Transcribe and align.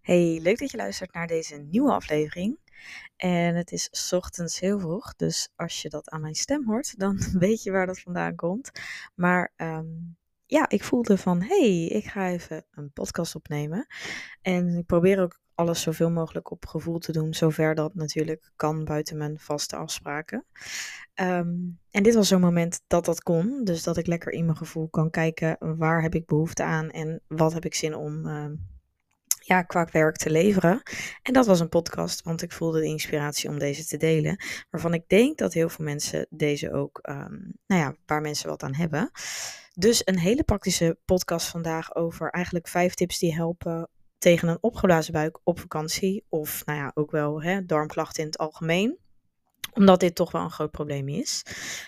Hey, 0.00 0.38
leuk 0.42 0.58
dat 0.58 0.70
je 0.70 0.76
luistert 0.76 1.12
naar 1.12 1.26
deze 1.26 1.56
nieuwe 1.56 1.92
aflevering. 1.92 2.58
En 3.16 3.54
het 3.54 3.72
is 3.72 4.12
ochtends 4.14 4.60
heel 4.60 4.78
vroeg, 4.78 5.14
dus 5.16 5.52
als 5.56 5.82
je 5.82 5.88
dat 5.88 6.10
aan 6.10 6.20
mijn 6.20 6.34
stem 6.34 6.66
hoort, 6.66 6.94
dan 6.98 7.18
weet 7.32 7.62
je 7.62 7.70
waar 7.70 7.86
dat 7.86 8.00
vandaan 8.00 8.34
komt. 8.34 8.70
Maar 9.14 9.52
ehm, 9.56 9.86
ja, 10.46 10.68
ik 10.68 10.84
voelde 10.84 11.18
van, 11.18 11.42
hey, 11.42 11.86
ik 11.86 12.04
ga 12.04 12.28
even 12.28 12.66
een 12.70 12.92
podcast 12.92 13.34
opnemen. 13.34 13.86
En 14.42 14.76
ik 14.76 14.86
probeer 14.86 15.20
ook 15.20 15.40
alles 15.54 15.82
zoveel 15.82 16.10
mogelijk 16.10 16.50
op 16.50 16.66
gevoel 16.66 16.98
te 16.98 17.12
doen, 17.12 17.34
zover 17.34 17.74
dat 17.74 17.94
natuurlijk 17.94 18.52
kan 18.56 18.84
buiten 18.84 19.16
mijn 19.16 19.38
vaste 19.38 19.76
afspraken. 19.76 20.44
Ehm, 21.14 21.56
en 21.90 22.02
dit 22.02 22.14
was 22.14 22.28
zo'n 22.28 22.40
moment 22.40 22.80
dat 22.86 23.04
dat 23.04 23.22
kon, 23.22 23.64
dus 23.64 23.82
dat 23.82 23.96
ik 23.96 24.06
lekker 24.06 24.32
in 24.32 24.44
mijn 24.44 24.56
gevoel 24.56 24.88
kan 24.88 25.10
kijken 25.10 25.76
waar 25.76 26.02
heb 26.02 26.14
ik 26.14 26.26
behoefte 26.26 26.62
aan 26.62 26.90
en 26.90 27.22
wat 27.26 27.52
heb 27.52 27.64
ik 27.64 27.74
zin 27.74 27.94
om 27.94 28.26
ehm, 28.26 28.54
ja, 29.50 29.62
qua 29.62 29.88
werk 29.92 30.16
te 30.16 30.30
leveren. 30.30 30.82
En 31.22 31.32
dat 31.32 31.46
was 31.46 31.60
een 31.60 31.68
podcast, 31.68 32.22
want 32.22 32.42
ik 32.42 32.52
voelde 32.52 32.80
de 32.80 32.86
inspiratie 32.86 33.48
om 33.48 33.58
deze 33.58 33.84
te 33.84 33.96
delen. 33.96 34.44
Waarvan 34.70 34.94
ik 34.94 35.08
denk 35.08 35.38
dat 35.38 35.52
heel 35.52 35.68
veel 35.68 35.84
mensen 35.84 36.26
deze 36.30 36.72
ook, 36.72 36.98
ehm, 37.02 37.38
nou 37.66 37.80
ja, 37.80 37.94
waar 38.06 38.20
mensen 38.20 38.48
wat 38.48 38.62
aan 38.62 38.74
hebben. 38.74 39.10
Dus 39.74 40.02
een 40.04 40.18
hele 40.18 40.42
praktische 40.42 40.98
podcast 41.04 41.46
vandaag 41.46 41.94
over 41.94 42.30
eigenlijk 42.30 42.68
vijf 42.68 42.94
tips 42.94 43.18
die 43.18 43.34
helpen 43.34 43.88
tegen 44.18 44.48
een 44.48 44.58
opgeblazen 44.60 45.12
buik 45.12 45.38
op 45.44 45.60
vakantie. 45.60 46.24
Of 46.28 46.64
nou 46.64 46.78
ja, 46.78 46.90
ook 46.94 47.10
wel 47.10 47.42
hè, 47.42 47.64
darmklachten 47.64 48.22
in 48.22 48.28
het 48.28 48.38
algemeen 48.38 48.98
omdat 49.72 50.00
dit 50.00 50.14
toch 50.14 50.32
wel 50.32 50.42
een 50.42 50.50
groot 50.50 50.70
probleem 50.70 51.08
is. 51.08 51.42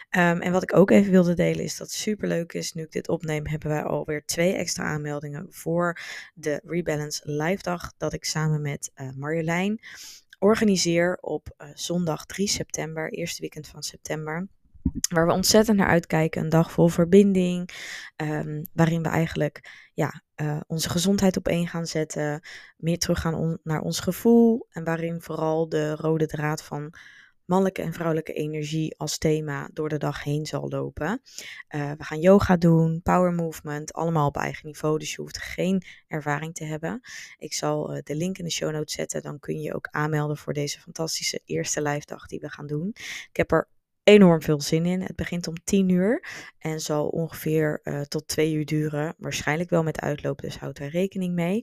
Ehm, 0.09 0.41
en 0.41 0.53
wat 0.53 0.63
ik 0.63 0.77
ook 0.77 0.91
even 0.91 1.11
wilde 1.11 1.35
delen 1.35 1.65
is 1.65 1.77
dat 1.77 1.87
het 1.87 1.97
superleuk 1.97 2.53
is. 2.53 2.73
Nu 2.73 2.83
ik 2.83 2.93
dit 2.93 3.09
opneem, 3.09 3.47
hebben 3.47 3.71
wij 3.71 3.83
alweer 3.83 4.25
twee 4.25 4.55
extra 4.55 4.85
aanmeldingen 4.85 5.47
voor 5.51 5.99
de 6.35 6.61
Rebalance 6.65 7.33
Live 7.33 7.63
Dag. 7.63 7.93
Dat 7.97 8.13
ik 8.13 8.25
samen 8.25 8.63
met 8.63 8.91
uh, 8.95 9.09
Marjolein 9.17 9.81
organiseer 10.43 11.19
op 11.21 11.55
uh, 11.59 11.69
zondag 11.75 12.27
3 12.27 12.49
september, 12.49 13.13
eerste 13.13 13.41
weekend 13.41 13.67
van 13.67 13.83
september. 13.83 14.49
Waar 15.09 15.27
we 15.27 15.33
ontzettend 15.33 15.77
naar 15.77 15.89
uitkijken. 15.89 16.43
Een 16.43 16.49
dag 16.49 16.73
vol 16.73 16.89
verbinding. 16.89 17.71
Um, 18.17 18.67
waarin 18.73 19.03
we 19.03 19.09
eigenlijk 19.09 19.89
ja, 19.95 20.23
uh, 20.37 20.61
onze 20.67 20.91
gezondheid 20.91 21.37
op 21.37 21.49
één 21.49 21.69
gaan 21.69 21.87
zetten. 21.87 22.41
Meer 22.77 22.99
terug 22.99 23.21
gaan 23.21 23.59
naar 23.63 23.81
ons 23.81 24.01
gevoel. 24.01 24.67
En 24.71 24.85
waarin 24.85 25.21
vooral 25.21 25.69
de 25.69 25.97
rode 25.97 26.27
draad 26.27 26.63
van 26.63 26.95
mannelijke 27.47 27.83
en 27.83 27.93
vrouwelijke 27.93 28.33
energie 28.33 28.99
als 28.99 29.19
thema 29.19 29.69
door 29.73 29.89
de 29.89 29.99
dag 29.99 30.25
heen 30.25 30.47
zal 30.47 30.69
lopen. 30.69 31.23
Uh, 31.69 31.91
we 31.91 32.05
gaan 32.05 32.21
yoga 32.21 32.57
doen, 32.57 33.01
power 33.03 33.33
movement, 33.33 33.93
allemaal 33.93 34.27
op 34.27 34.37
eigen 34.37 34.67
niveau. 34.67 34.99
Dus 34.99 35.15
je 35.15 35.21
hoeft 35.21 35.39
geen 35.39 35.83
ervaring 36.07 36.55
te 36.55 36.65
hebben. 36.65 37.01
Ik 37.37 37.53
zal 37.53 37.95
uh, 37.95 37.99
de 38.03 38.17
link 38.17 38.39
in 38.39 38.45
de 38.45 38.51
show 38.51 38.73
notes 38.73 38.95
zetten. 38.95 39.23
Dan 39.23 39.39
kun 39.39 39.55
je 39.55 39.63
je 39.63 39.75
ook 39.75 39.89
aanmelden 39.91 40.37
voor 40.37 40.53
deze 40.53 40.81
fantastische 40.81 41.41
eerste 41.45 41.83
live 41.83 42.07
dag 42.07 42.27
die 42.27 42.41
we 42.41 42.49
gaan 42.49 42.67
doen. 42.67 42.89
Ik 43.29 43.37
heb 43.37 43.53
er 43.53 43.69
enorm 44.03 44.43
veel 44.43 44.61
zin 44.61 44.87
in. 44.87 45.01
Het 45.01 45.17
begint 45.17 45.49
om 45.49 45.55
10 45.65 45.89
uur 45.89 46.27
en 46.59 46.81
zal 46.81 47.09
ongeveer 47.09 47.81
uh, 47.83 48.01
tot 48.01 48.29
2 48.29 48.53
uur 48.53 48.65
duren. 48.65 49.15
Waarschijnlijk 49.19 49.71
wel 49.71 49.83
met 49.83 50.01
uitloop, 50.01 50.41
dus 50.41 50.59
houd 50.59 50.77
daar 50.77 50.89
rekening 50.89 51.35
mee. 51.35 51.61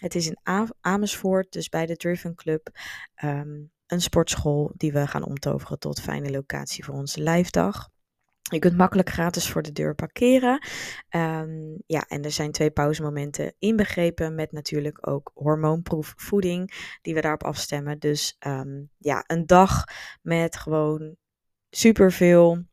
Het 0.00 0.14
is 0.14 0.26
in 0.26 0.38
Amersfoort, 0.80 1.52
dus 1.52 1.68
bij 1.68 1.86
de 1.86 1.96
Driven 1.96 2.34
Club. 2.34 2.68
Um, 3.24 3.70
een 3.88 4.00
sportschool 4.00 4.72
die 4.76 4.92
we 4.92 5.06
gaan 5.06 5.24
omtoveren 5.24 5.78
tot 5.78 6.00
fijne 6.00 6.30
locatie 6.30 6.84
voor 6.84 6.94
onze 6.94 7.20
lijfdag. 7.20 7.88
Je 8.50 8.58
kunt 8.58 8.76
makkelijk 8.76 9.10
gratis 9.10 9.50
voor 9.50 9.62
de 9.62 9.72
deur 9.72 9.94
parkeren. 9.94 10.66
Um, 11.10 11.82
ja, 11.86 12.04
en 12.08 12.22
er 12.22 12.30
zijn 12.30 12.52
twee 12.52 12.70
pauzemomenten 12.70 13.54
inbegrepen 13.58 14.34
met 14.34 14.52
natuurlijk 14.52 15.08
ook 15.08 15.30
hormoonproef 15.34 16.12
voeding 16.16 16.96
die 17.02 17.14
we 17.14 17.20
daarop 17.20 17.44
afstemmen. 17.44 17.98
Dus 17.98 18.36
um, 18.46 18.90
ja, 18.98 19.24
een 19.26 19.46
dag 19.46 19.84
met 20.22 20.56
gewoon 20.56 21.16
superveel 21.70 22.64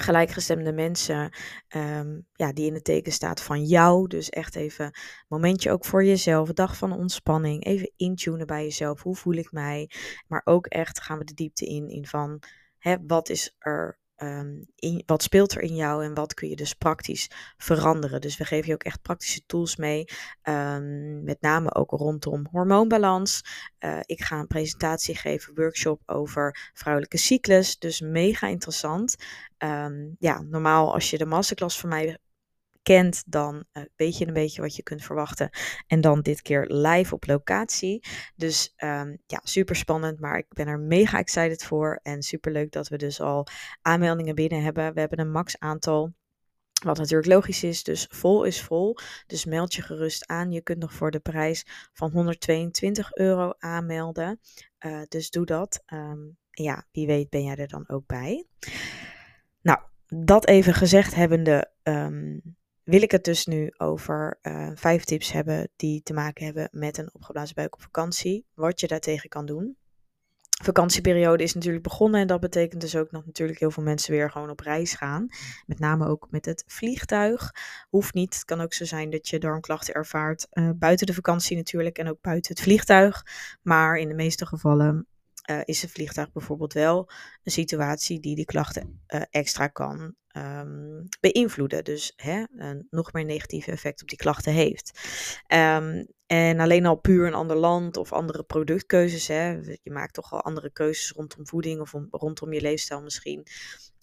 gelijkgestemde 0.00 0.72
mensen 0.72 1.30
um, 1.76 2.26
ja, 2.32 2.52
die 2.52 2.66
in 2.66 2.74
het 2.74 2.84
teken 2.84 3.12
staat 3.12 3.42
van 3.42 3.64
jou. 3.64 4.06
Dus 4.06 4.30
echt 4.30 4.56
even 4.56 4.84
een 4.84 4.92
momentje 5.28 5.70
ook 5.70 5.84
voor 5.84 6.04
jezelf, 6.04 6.48
een 6.48 6.54
dag 6.54 6.76
van 6.76 6.92
ontspanning, 6.92 7.64
even 7.64 7.92
intunen 7.96 8.46
bij 8.46 8.62
jezelf. 8.62 9.02
Hoe 9.02 9.16
voel 9.16 9.34
ik 9.34 9.52
mij? 9.52 9.90
Maar 10.26 10.42
ook 10.44 10.66
echt 10.66 11.00
gaan 11.00 11.18
we 11.18 11.24
de 11.24 11.34
diepte 11.34 11.66
in, 11.66 11.88
in 11.88 12.06
van 12.06 12.42
hè, 12.78 12.96
wat 13.06 13.28
is 13.28 13.56
er 13.58 14.00
Um, 14.22 14.66
in, 14.74 15.02
wat 15.06 15.22
speelt 15.22 15.52
er 15.52 15.60
in 15.60 15.74
jou 15.74 16.04
en 16.04 16.14
wat 16.14 16.34
kun 16.34 16.48
je 16.48 16.56
dus 16.56 16.74
praktisch 16.74 17.30
veranderen. 17.56 18.20
Dus 18.20 18.36
we 18.36 18.44
geven 18.44 18.68
je 18.68 18.74
ook 18.74 18.82
echt 18.82 19.02
praktische 19.02 19.46
tools 19.46 19.76
mee, 19.76 20.04
um, 20.42 21.24
met 21.24 21.40
name 21.40 21.74
ook 21.74 21.90
rondom 21.90 22.46
hormoonbalans. 22.50 23.44
Uh, 23.78 23.98
ik 24.02 24.22
ga 24.22 24.38
een 24.38 24.46
presentatie 24.46 25.16
geven, 25.16 25.54
workshop 25.54 26.02
over 26.06 26.70
vrouwelijke 26.74 27.18
cyclus, 27.18 27.78
dus 27.78 28.00
mega 28.00 28.46
interessant. 28.46 29.16
Um, 29.58 30.16
ja, 30.18 30.42
normaal 30.42 30.92
als 30.92 31.10
je 31.10 31.18
de 31.18 31.26
masterclass 31.26 31.80
van 31.80 31.88
mij 31.88 32.18
kent, 32.82 33.22
dan 33.26 33.64
uh, 33.72 33.82
weet 33.96 34.18
je 34.18 34.26
een 34.26 34.32
beetje 34.32 34.60
wat 34.60 34.76
je 34.76 34.82
kunt 34.82 35.02
verwachten. 35.02 35.50
En 35.86 36.00
dan 36.00 36.20
dit 36.20 36.42
keer 36.42 36.64
live 36.66 37.14
op 37.14 37.26
locatie. 37.26 38.06
Dus 38.36 38.74
um, 38.76 39.18
ja, 39.26 39.40
super 39.42 39.76
spannend, 39.76 40.20
maar 40.20 40.38
ik 40.38 40.46
ben 40.48 40.66
er 40.66 40.78
mega 40.78 41.18
excited 41.18 41.64
voor. 41.64 42.00
En 42.02 42.22
super 42.22 42.52
leuk 42.52 42.72
dat 42.72 42.88
we 42.88 42.96
dus 42.96 43.20
al 43.20 43.46
aanmeldingen 43.82 44.34
binnen 44.34 44.62
hebben. 44.62 44.94
We 44.94 45.00
hebben 45.00 45.20
een 45.20 45.30
max 45.30 45.58
aantal. 45.58 46.12
Wat 46.84 46.98
natuurlijk 46.98 47.32
logisch 47.32 47.62
is, 47.62 47.82
dus 47.82 48.06
vol 48.10 48.44
is 48.44 48.62
vol. 48.62 48.96
Dus 49.26 49.44
meld 49.44 49.74
je 49.74 49.82
gerust 49.82 50.26
aan. 50.26 50.52
Je 50.52 50.62
kunt 50.62 50.78
nog 50.78 50.92
voor 50.92 51.10
de 51.10 51.20
prijs 51.20 51.66
van 51.92 52.10
122 52.10 53.14
euro 53.14 53.54
aanmelden. 53.58 54.40
Uh, 54.86 55.02
dus 55.08 55.30
doe 55.30 55.46
dat. 55.46 55.82
Um, 55.92 56.36
ja, 56.50 56.84
wie 56.92 57.06
weet 57.06 57.30
ben 57.30 57.44
jij 57.44 57.56
er 57.56 57.68
dan 57.68 57.88
ook 57.88 58.06
bij. 58.06 58.46
Nou, 59.62 59.78
dat 60.06 60.46
even 60.46 60.74
gezegd 60.74 61.14
hebbende, 61.14 61.70
um, 61.82 62.56
wil 62.84 63.02
ik 63.02 63.10
het 63.10 63.24
dus 63.24 63.46
nu 63.46 63.72
over 63.76 64.38
uh, 64.42 64.70
vijf 64.74 65.04
tips 65.04 65.32
hebben 65.32 65.70
die 65.76 66.02
te 66.02 66.12
maken 66.12 66.44
hebben 66.44 66.68
met 66.72 66.98
een 66.98 67.14
opgeblazen 67.14 67.54
buik 67.54 67.74
op 67.74 67.82
vakantie. 67.82 68.46
Wat 68.54 68.80
je 68.80 68.86
daartegen 68.86 69.28
kan 69.28 69.46
doen. 69.46 69.76
Vakantieperiode 70.62 71.42
is 71.42 71.54
natuurlijk 71.54 71.82
begonnen 71.82 72.20
en 72.20 72.26
dat 72.26 72.40
betekent 72.40 72.80
dus 72.80 72.96
ook 72.96 73.10
dat 73.10 73.26
natuurlijk 73.26 73.58
heel 73.58 73.70
veel 73.70 73.82
mensen 73.82 74.12
weer 74.12 74.30
gewoon 74.30 74.50
op 74.50 74.60
reis 74.60 74.94
gaan. 74.94 75.28
Met 75.66 75.78
name 75.78 76.06
ook 76.06 76.26
met 76.30 76.44
het 76.44 76.64
vliegtuig. 76.66 77.50
Hoeft 77.88 78.14
niet. 78.14 78.34
Het 78.34 78.44
kan 78.44 78.60
ook 78.60 78.72
zo 78.72 78.84
zijn 78.84 79.10
dat 79.10 79.28
je 79.28 79.38
darmklachten 79.38 79.94
ervaart 79.94 80.46
uh, 80.52 80.70
buiten 80.76 81.06
de 81.06 81.14
vakantie 81.14 81.56
natuurlijk 81.56 81.98
en 81.98 82.08
ook 82.08 82.20
buiten 82.20 82.54
het 82.54 82.62
vliegtuig. 82.62 83.26
Maar 83.62 83.96
in 83.96 84.08
de 84.08 84.14
meeste 84.14 84.46
gevallen 84.46 85.06
uh, 85.50 85.60
is 85.64 85.82
het 85.82 85.90
vliegtuig 85.90 86.32
bijvoorbeeld 86.32 86.72
wel 86.72 87.10
een 87.42 87.52
situatie 87.52 88.20
die 88.20 88.34
die 88.34 88.44
klachten 88.44 89.02
uh, 89.08 89.22
extra 89.30 89.66
kan 89.66 90.14
um, 90.36 91.08
beïnvloeden. 91.20 91.84
Dus 91.84 92.12
hè, 92.16 92.44
een 92.56 92.86
nog 92.90 93.12
meer 93.12 93.24
negatief 93.24 93.66
effect 93.66 94.02
op 94.02 94.08
die 94.08 94.18
klachten 94.18 94.52
heeft. 94.52 95.00
Um, 95.48 96.06
en 96.26 96.60
alleen 96.60 96.86
al 96.86 96.96
puur 96.96 97.26
een 97.26 97.34
ander 97.34 97.56
land 97.56 97.96
of 97.96 98.12
andere 98.12 98.42
productkeuzes. 98.42 99.28
Hè, 99.28 99.50
je 99.82 99.90
maakt 99.90 100.14
toch 100.14 100.32
al 100.32 100.42
andere 100.42 100.70
keuzes 100.70 101.10
rondom 101.10 101.46
voeding 101.46 101.80
of 101.80 101.94
om, 101.94 102.06
rondom 102.10 102.52
je 102.52 102.60
leefstijl 102.60 103.02
misschien 103.02 103.46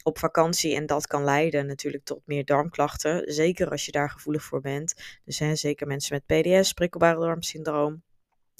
op 0.03 0.17
vakantie. 0.17 0.75
En 0.75 0.85
dat 0.85 1.07
kan 1.07 1.23
leiden 1.23 1.66
natuurlijk 1.66 2.03
tot 2.03 2.21
meer 2.25 2.45
darmklachten. 2.45 3.33
Zeker 3.33 3.69
als 3.69 3.85
je 3.85 3.91
daar 3.91 4.09
gevoelig 4.09 4.44
voor 4.44 4.61
bent. 4.61 5.19
Dus 5.25 5.41
zeker 5.53 5.88
mensen 5.88 6.21
met 6.25 6.41
PDS, 6.41 6.73
prikkelbare 6.73 7.19
darmsyndroom. 7.19 8.03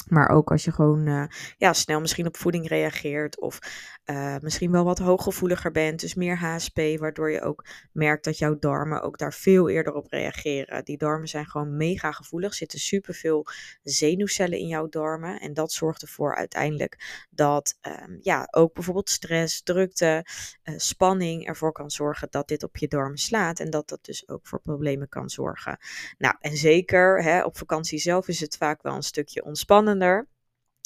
Maar 0.08 0.30
ook 0.30 0.52
als 0.52 0.64
je 0.64 0.72
gewoon 0.72 1.08
uh, 1.08 1.24
ja, 1.58 1.74
snel 1.74 2.00
misschien 2.00 2.28
op 2.28 2.38
voeding 2.38 2.68
reageert 2.68 3.40
of 3.40 3.60
uh, 4.06 4.36
misschien 4.42 4.72
wel 4.72 4.84
wat 4.84 5.00
hooggevoeliger 5.00 5.72
bent, 5.72 6.00
dus 6.00 6.16
meer 6.16 6.38
HSP, 6.38 6.80
waardoor 6.98 7.32
je 7.32 7.42
ook 7.42 7.66
merkt 7.92 8.24
dat 8.24 8.38
jouw 8.38 8.60
darmen 8.60 9.02
ook 9.02 9.18
daar 9.18 9.34
veel 9.34 9.70
eerder 9.70 9.94
op 9.94 10.08
reageren. 10.10 10.86
Die 10.86 10.98
darmen 10.98 11.28
zijn 11.28 11.46
gewoon 11.46 11.78
mega 11.78 12.12
gevoelig, 12.12 12.54
zitten 12.54 12.80
superveel 12.80 13.48
zenuwcellen 13.84 14.58
in 14.58 14.68
jouw 14.68 14.90
darmen 14.90 15.40
en 15.40 15.54
dat 15.54 15.72
zorgt 15.72 16.02
ervoor 16.02 16.36
uiteindelijk 16.36 17.26
dat 17.30 17.78
um, 17.82 18.20
ja, 18.22 18.48
ook 18.52 18.74
bijvoorbeeld 18.74 19.10
stress, 19.10 19.64
drukte, 19.64 20.26
uh, 20.64 20.74
spanning 20.78 21.48
ervoor 21.48 21.72
kan 21.72 21.92
zorgen 21.92 22.28
dat 22.32 22.48
dit 22.48 22.64
op 22.64 22.78
je 22.78 22.88
darmen 22.88 23.18
slaat 23.18 23.60
en 23.60 23.70
dat 23.70 23.90
dat 23.90 24.06
dus 24.06 24.28
ook 24.28 24.48
voor 24.48 24.62
problemen 24.62 25.10
kan 25.10 25.30
zorgen. 25.30 25.78
Nou, 26.18 26.36
en 26.40 26.58
zeker 26.58 27.24
hè, 27.24 27.44
op 27.44 27.58
vakantie 27.58 28.00
zelf 28.00 28.28
is 28.28 28.40
het 28.40 28.58
vaak 28.58 28.82
wel 28.82 28.96
een 28.96 29.04
stukje 29.04 29.44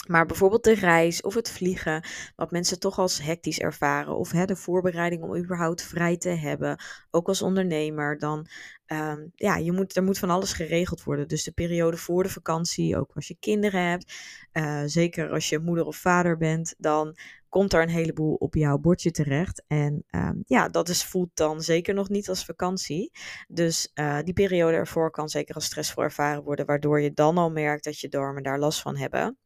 Maar 0.08 0.26
bijvoorbeeld 0.26 0.64
de 0.64 0.74
reis 0.74 1.22
of 1.22 1.34
het 1.34 1.52
vliegen, 1.52 2.04
wat 2.36 2.52
mensen 2.52 2.80
toch 2.80 3.00
als 3.00 3.22
hectisch 3.22 3.60
ervaren, 3.60 4.16
of 4.16 4.32
hè, 4.32 4.46
de 4.46 4.56
voorbereiding 4.56 5.24
om 5.24 5.36
überhaupt 5.36 5.82
vrij 5.82 6.18
te 6.18 6.30
hebben, 6.30 6.84
ook 7.12 7.28
als 7.28 7.42
ondernemer, 7.42 8.18
dan 8.18 8.48
um, 8.88 9.32
ja, 9.36 9.56
je 9.56 9.72
moet, 9.72 9.96
er 9.96 10.04
moet 10.04 10.20
van 10.20 10.30
alles 10.30 10.54
geregeld 10.54 11.04
worden. 11.04 11.28
Dus 11.28 11.44
de 11.44 11.52
periode 11.52 11.98
voor 11.98 12.24
de 12.24 12.30
vakantie, 12.30 12.98
ook 12.98 13.12
als 13.14 13.28
je 13.28 13.38
kinderen 13.40 13.82
hebt, 13.82 14.14
uh, 14.54 14.82
zeker 14.86 15.30
als 15.30 15.50
je 15.50 15.60
moeder 15.60 15.86
of 15.86 15.96
vader 15.96 16.38
bent, 16.38 16.76
dan 16.78 17.18
komt 17.54 17.74
er 17.74 17.82
een 17.82 17.90
heleboel 17.90 18.34
op 18.34 18.56
jouw 18.56 18.78
bordje 18.78 19.12
terecht. 19.12 19.64
En 19.68 20.04
ehm, 20.08 20.36
ja, 20.46 20.70
dat 20.70 20.90
is, 20.90 21.04
voelt 21.04 21.30
dan 21.34 21.62
zeker 21.62 21.94
nog 21.94 22.10
niet 22.10 22.30
als 22.30 22.46
vakantie. 22.46 23.12
Dus 23.48 23.92
uh, 23.96 24.20
die 24.24 24.34
periode 24.34 24.78
ervoor 24.78 25.12
kan 25.12 25.30
zeker 25.30 25.56
als 25.56 25.66
stressvol 25.66 26.04
ervaren 26.04 26.44
worden, 26.44 26.66
waardoor 26.66 27.02
je 27.02 27.14
dan 27.14 27.38
al 27.38 27.52
merkt 27.52 27.84
dat 27.84 28.00
je 28.00 28.10
darmen 28.10 28.44
daar 28.44 28.60
last 28.60 28.82
van 28.82 28.98
hebben. 28.98 29.38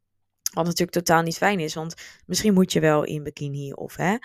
Wat 0.53 0.65
natuurlijk 0.65 0.91
totaal 0.91 1.21
niet 1.21 1.37
fijn 1.37 1.59
is, 1.59 1.73
want 1.73 1.93
misschien 2.25 2.53
moet 2.53 2.73
je 2.73 2.79
wel 2.79 3.03
in 3.03 3.23
bikini 3.23 3.73
of 3.73 3.95
hè. 3.95 4.17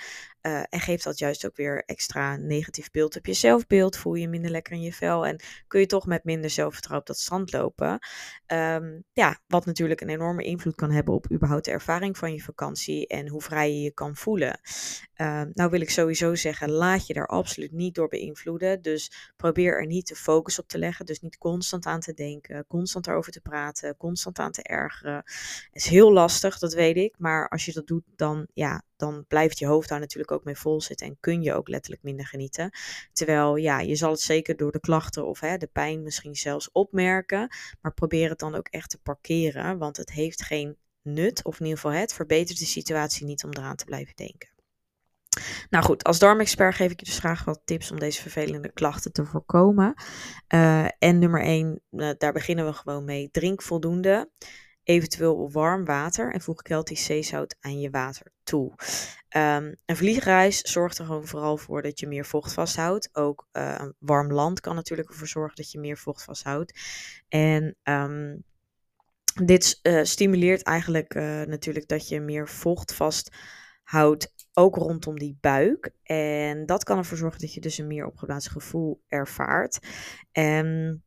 Uh, 0.42 0.62
en 0.68 0.80
geeft 0.80 1.04
dat 1.04 1.18
juist 1.18 1.46
ook 1.46 1.56
weer 1.56 1.82
extra 1.86 2.36
negatief 2.36 2.90
beeld 2.90 3.16
op 3.16 3.26
je 3.26 3.32
zelfbeeld. 3.32 3.96
Voel 3.96 4.14
je 4.14 4.28
minder 4.28 4.50
lekker 4.50 4.72
in 4.72 4.82
je 4.82 4.92
vel 4.92 5.26
en 5.26 5.40
kun 5.66 5.80
je 5.80 5.86
toch 5.86 6.06
met 6.06 6.24
minder 6.24 6.50
zelfvertrouwen 6.50 7.08
op 7.08 7.14
dat 7.14 7.22
strand 7.22 7.52
lopen. 7.52 7.98
Um, 8.46 9.04
ja, 9.12 9.38
wat 9.46 9.66
natuurlijk 9.66 10.00
een 10.00 10.08
enorme 10.08 10.42
invloed 10.42 10.74
kan 10.74 10.90
hebben 10.90 11.14
op 11.14 11.32
überhaupt 11.32 11.64
de 11.64 11.70
ervaring 11.70 12.18
van 12.18 12.32
je 12.32 12.40
vakantie 12.40 13.06
en 13.06 13.28
hoe 13.28 13.42
vrij 13.42 13.72
je 13.72 13.80
je 13.80 13.90
kan 13.90 14.16
voelen. 14.16 14.60
Uh, 15.16 15.42
nou 15.52 15.70
wil 15.70 15.80
ik 15.80 15.90
sowieso 15.90 16.34
zeggen, 16.34 16.70
laat 16.70 17.06
je 17.06 17.14
daar 17.14 17.26
absoluut 17.26 17.72
niet 17.72 17.94
door 17.94 18.08
beïnvloeden. 18.08 18.82
Dus 18.82 19.32
probeer 19.36 19.78
er 19.78 19.86
niet 19.86 20.08
de 20.08 20.16
focus 20.16 20.58
op 20.58 20.68
te 20.68 20.78
leggen. 20.78 21.06
Dus 21.06 21.20
niet 21.20 21.38
constant 21.38 21.86
aan 21.86 22.00
te 22.00 22.14
denken, 22.14 22.66
constant 22.66 23.06
erover 23.06 23.32
te 23.32 23.40
praten, 23.40 23.96
constant 23.96 24.38
aan 24.38 24.52
te 24.52 24.62
ergeren. 24.62 25.16
Het 25.16 25.68
is 25.72 25.86
heel 25.86 26.11
lastig, 26.12 26.58
dat 26.58 26.72
weet 26.72 26.96
ik. 26.96 27.14
Maar 27.18 27.48
als 27.48 27.64
je 27.64 27.72
dat 27.72 27.86
doet, 27.86 28.04
dan, 28.16 28.46
ja, 28.52 28.82
dan 28.96 29.24
blijft 29.28 29.58
je 29.58 29.66
hoofd 29.66 29.88
daar 29.88 30.00
natuurlijk 30.00 30.32
ook 30.32 30.44
mee 30.44 30.56
vol 30.56 30.80
zitten 30.80 31.06
en 31.06 31.16
kun 31.20 31.42
je 31.42 31.54
ook 31.54 31.68
letterlijk 31.68 32.02
minder 32.02 32.26
genieten. 32.26 32.70
Terwijl, 33.12 33.56
ja, 33.56 33.80
je 33.80 33.96
zal 33.96 34.10
het 34.10 34.20
zeker 34.20 34.56
door 34.56 34.72
de 34.72 34.80
klachten 34.80 35.26
of 35.26 35.40
hè, 35.40 35.56
de 35.56 35.70
pijn 35.72 36.02
misschien 36.02 36.34
zelfs 36.34 36.72
opmerken. 36.72 37.54
Maar 37.80 37.94
probeer 37.94 38.28
het 38.28 38.38
dan 38.38 38.54
ook 38.54 38.68
echt 38.68 38.90
te 38.90 38.98
parkeren, 38.98 39.78
want 39.78 39.96
het 39.96 40.12
heeft 40.12 40.42
geen 40.42 40.76
nut. 41.02 41.44
Of 41.44 41.58
in 41.60 41.66
ieder 41.66 41.80
geval, 41.80 42.00
het 42.00 42.12
verbetert 42.12 42.58
de 42.58 42.64
situatie 42.64 43.26
niet 43.26 43.44
om 43.44 43.50
eraan 43.50 43.76
te 43.76 43.84
blijven 43.84 44.16
denken. 44.16 44.50
Nou 45.70 45.84
goed, 45.84 46.04
als 46.04 46.18
darmexpert 46.18 46.74
geef 46.74 46.90
ik 46.90 47.00
je 47.00 47.06
dus 47.06 47.18
graag 47.18 47.44
wat 47.44 47.60
tips 47.64 47.90
om 47.90 47.98
deze 47.98 48.20
vervelende 48.20 48.72
klachten 48.72 49.12
te 49.12 49.24
voorkomen. 49.24 49.94
Uh, 50.54 50.84
en 50.84 51.18
nummer 51.18 51.42
1, 51.42 51.80
uh, 51.90 52.10
eh, 52.10 52.16
daar 52.18 52.32
beginnen 52.32 52.64
we 52.64 52.72
gewoon 52.72 53.04
mee. 53.04 53.30
Drink 53.30 53.62
voldoende, 53.62 54.30
eventueel 54.84 55.50
warm 55.50 55.84
water 55.84 56.32
en 56.32 56.40
voeg 56.40 56.62
Keltisch 56.62 57.04
zeezout 57.04 57.56
aan 57.60 57.80
je 57.80 57.90
water 57.90 58.32
toe. 58.42 58.72
Um, 59.36 59.76
een 59.86 59.96
vliegreis 59.96 60.60
zorgt 60.60 60.98
er 60.98 61.04
gewoon 61.04 61.26
vooral 61.26 61.56
voor 61.56 61.82
dat 61.82 62.00
je 62.00 62.06
meer 62.06 62.26
vocht 62.26 62.52
vasthoudt. 62.52 63.08
Ook 63.12 63.48
uh, 63.52 63.74
een 63.78 63.94
warm 63.98 64.32
land 64.32 64.60
kan 64.60 64.74
natuurlijk 64.74 65.10
ervoor 65.10 65.26
zorgen 65.26 65.56
dat 65.56 65.70
je 65.70 65.78
meer 65.78 65.98
vocht 65.98 66.24
vasthoudt. 66.24 66.80
En 67.28 67.76
um, 67.82 68.44
dit 69.44 69.80
uh, 69.82 70.02
stimuleert 70.02 70.62
eigenlijk 70.62 71.14
uh, 71.14 71.42
natuurlijk 71.42 71.88
dat 71.88 72.08
je 72.08 72.20
meer 72.20 72.48
vocht 72.48 72.94
vasthoudt 72.94 74.34
ook 74.52 74.76
rondom 74.76 75.18
die 75.18 75.38
buik. 75.40 75.90
En 76.02 76.66
dat 76.66 76.84
kan 76.84 76.98
ervoor 76.98 77.16
zorgen 77.16 77.40
dat 77.40 77.54
je 77.54 77.60
dus 77.60 77.78
een 77.78 77.86
meer 77.86 78.06
opgeblazen 78.06 78.52
gevoel 78.52 79.02
ervaart. 79.08 79.78
En 80.32 81.02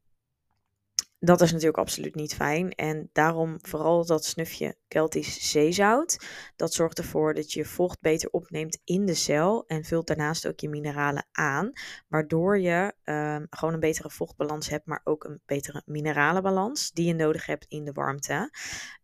dat 1.26 1.42
is 1.42 1.52
natuurlijk 1.52 1.78
absoluut 1.78 2.16
niet 2.16 2.36
fijn. 2.36 2.72
En 2.72 3.10
daarom 3.14 3.58
vooral 3.62 4.06
dat 4.06 4.26
snufje 4.26 4.76
Keltisch 4.88 5.52
zeezout. 5.52 6.26
Dat 6.56 6.74
zorgt 6.74 6.98
ervoor 6.98 7.34
dat 7.34 7.52
je 7.52 7.66
vocht 7.66 8.02
beter 8.02 8.30
opneemt 8.30 8.80
in 8.84 9.06
de 9.06 9.14
cel. 9.14 9.64
En 9.68 9.84
vult 9.84 10.08
daarnaast 10.08 10.48
ook 10.48 10.60
je 10.60 10.70
mineralen 10.70 11.26
aan. 11.32 11.72
Waardoor 12.08 12.60
je 12.60 12.94
um, 13.04 13.48
gewoon 13.50 13.74
een 13.74 13.80
betere 13.80 14.10
vochtbalans 14.10 14.70
hebt. 14.70 14.86
Maar 14.86 15.02
ook 15.04 15.24
een 15.24 15.42
betere 15.46 15.82
mineralenbalans. 15.86 16.92
Die 16.92 17.08
je 17.08 17.14
nodig 17.14 17.46
hebt 17.46 17.66
in 17.68 17.86
de 17.86 17.92
warmte. 17.92 18.52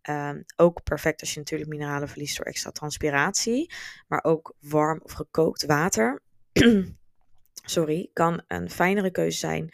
Um, 0.10 0.44
ook 0.56 0.84
perfect 0.84 1.22
als 1.22 1.34
je 1.34 1.40
natuurlijk 1.40 1.70
mineralen 1.70 2.10
verliest 2.10 2.38
door 2.38 2.46
extra 2.46 2.72
transpiratie. 2.72 3.74
Maar 4.08 4.24
ook 4.24 4.56
warm 4.60 5.00
of 5.04 5.12
gekookt 5.12 5.66
water. 5.66 6.22
Sorry, 7.64 8.10
kan 8.14 8.42
een 8.48 8.70
fijnere 8.70 9.12
keuze 9.12 9.38
zijn 9.38 9.74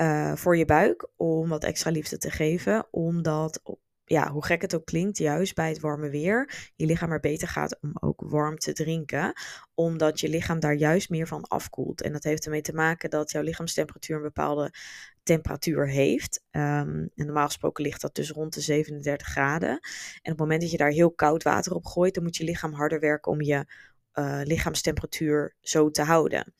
uh, 0.00 0.36
voor 0.36 0.56
je 0.56 0.64
buik 0.64 1.08
om 1.16 1.48
wat 1.48 1.64
extra 1.64 1.90
liefde 1.90 2.18
te 2.18 2.30
geven. 2.30 2.86
Omdat, 2.90 3.60
ja, 4.04 4.30
hoe 4.30 4.44
gek 4.44 4.62
het 4.62 4.74
ook 4.74 4.84
klinkt, 4.84 5.18
juist 5.18 5.54
bij 5.54 5.68
het 5.68 5.80
warme 5.80 6.10
weer, 6.10 6.70
je 6.76 6.86
lichaam 6.86 7.12
er 7.12 7.20
beter 7.20 7.48
gaat 7.48 7.78
om 7.80 7.92
ook 8.00 8.22
warm 8.24 8.58
te 8.58 8.72
drinken. 8.72 9.32
Omdat 9.74 10.20
je 10.20 10.28
lichaam 10.28 10.60
daar 10.60 10.74
juist 10.74 11.10
meer 11.10 11.26
van 11.26 11.42
afkoelt. 11.42 12.02
En 12.02 12.12
dat 12.12 12.24
heeft 12.24 12.44
ermee 12.44 12.60
te 12.60 12.74
maken 12.74 13.10
dat 13.10 13.30
jouw 13.30 13.42
lichaamstemperatuur 13.42 14.16
een 14.16 14.22
bepaalde 14.22 14.72
temperatuur 15.22 15.88
heeft. 15.88 16.42
En 16.50 17.10
normaal 17.14 17.46
gesproken 17.46 17.84
ligt 17.84 18.00
dat 18.00 18.14
dus 18.14 18.30
rond 18.30 18.54
de 18.54 18.60
37 18.60 19.26
graden. 19.26 19.70
En 19.70 19.78
op 19.78 19.80
het 20.22 20.38
moment 20.38 20.60
dat 20.60 20.70
je 20.70 20.76
daar 20.76 20.90
heel 20.90 21.10
koud 21.10 21.42
water 21.42 21.74
op 21.74 21.86
gooit, 21.86 22.14
dan 22.14 22.22
moet 22.22 22.36
je 22.36 22.44
lichaam 22.44 22.72
harder 22.72 23.00
werken 23.00 23.32
om 23.32 23.42
je 23.42 23.66
uh, 24.18 24.40
lichaamstemperatuur 24.44 25.54
zo 25.60 25.90
te 25.90 26.02
houden. 26.02 26.54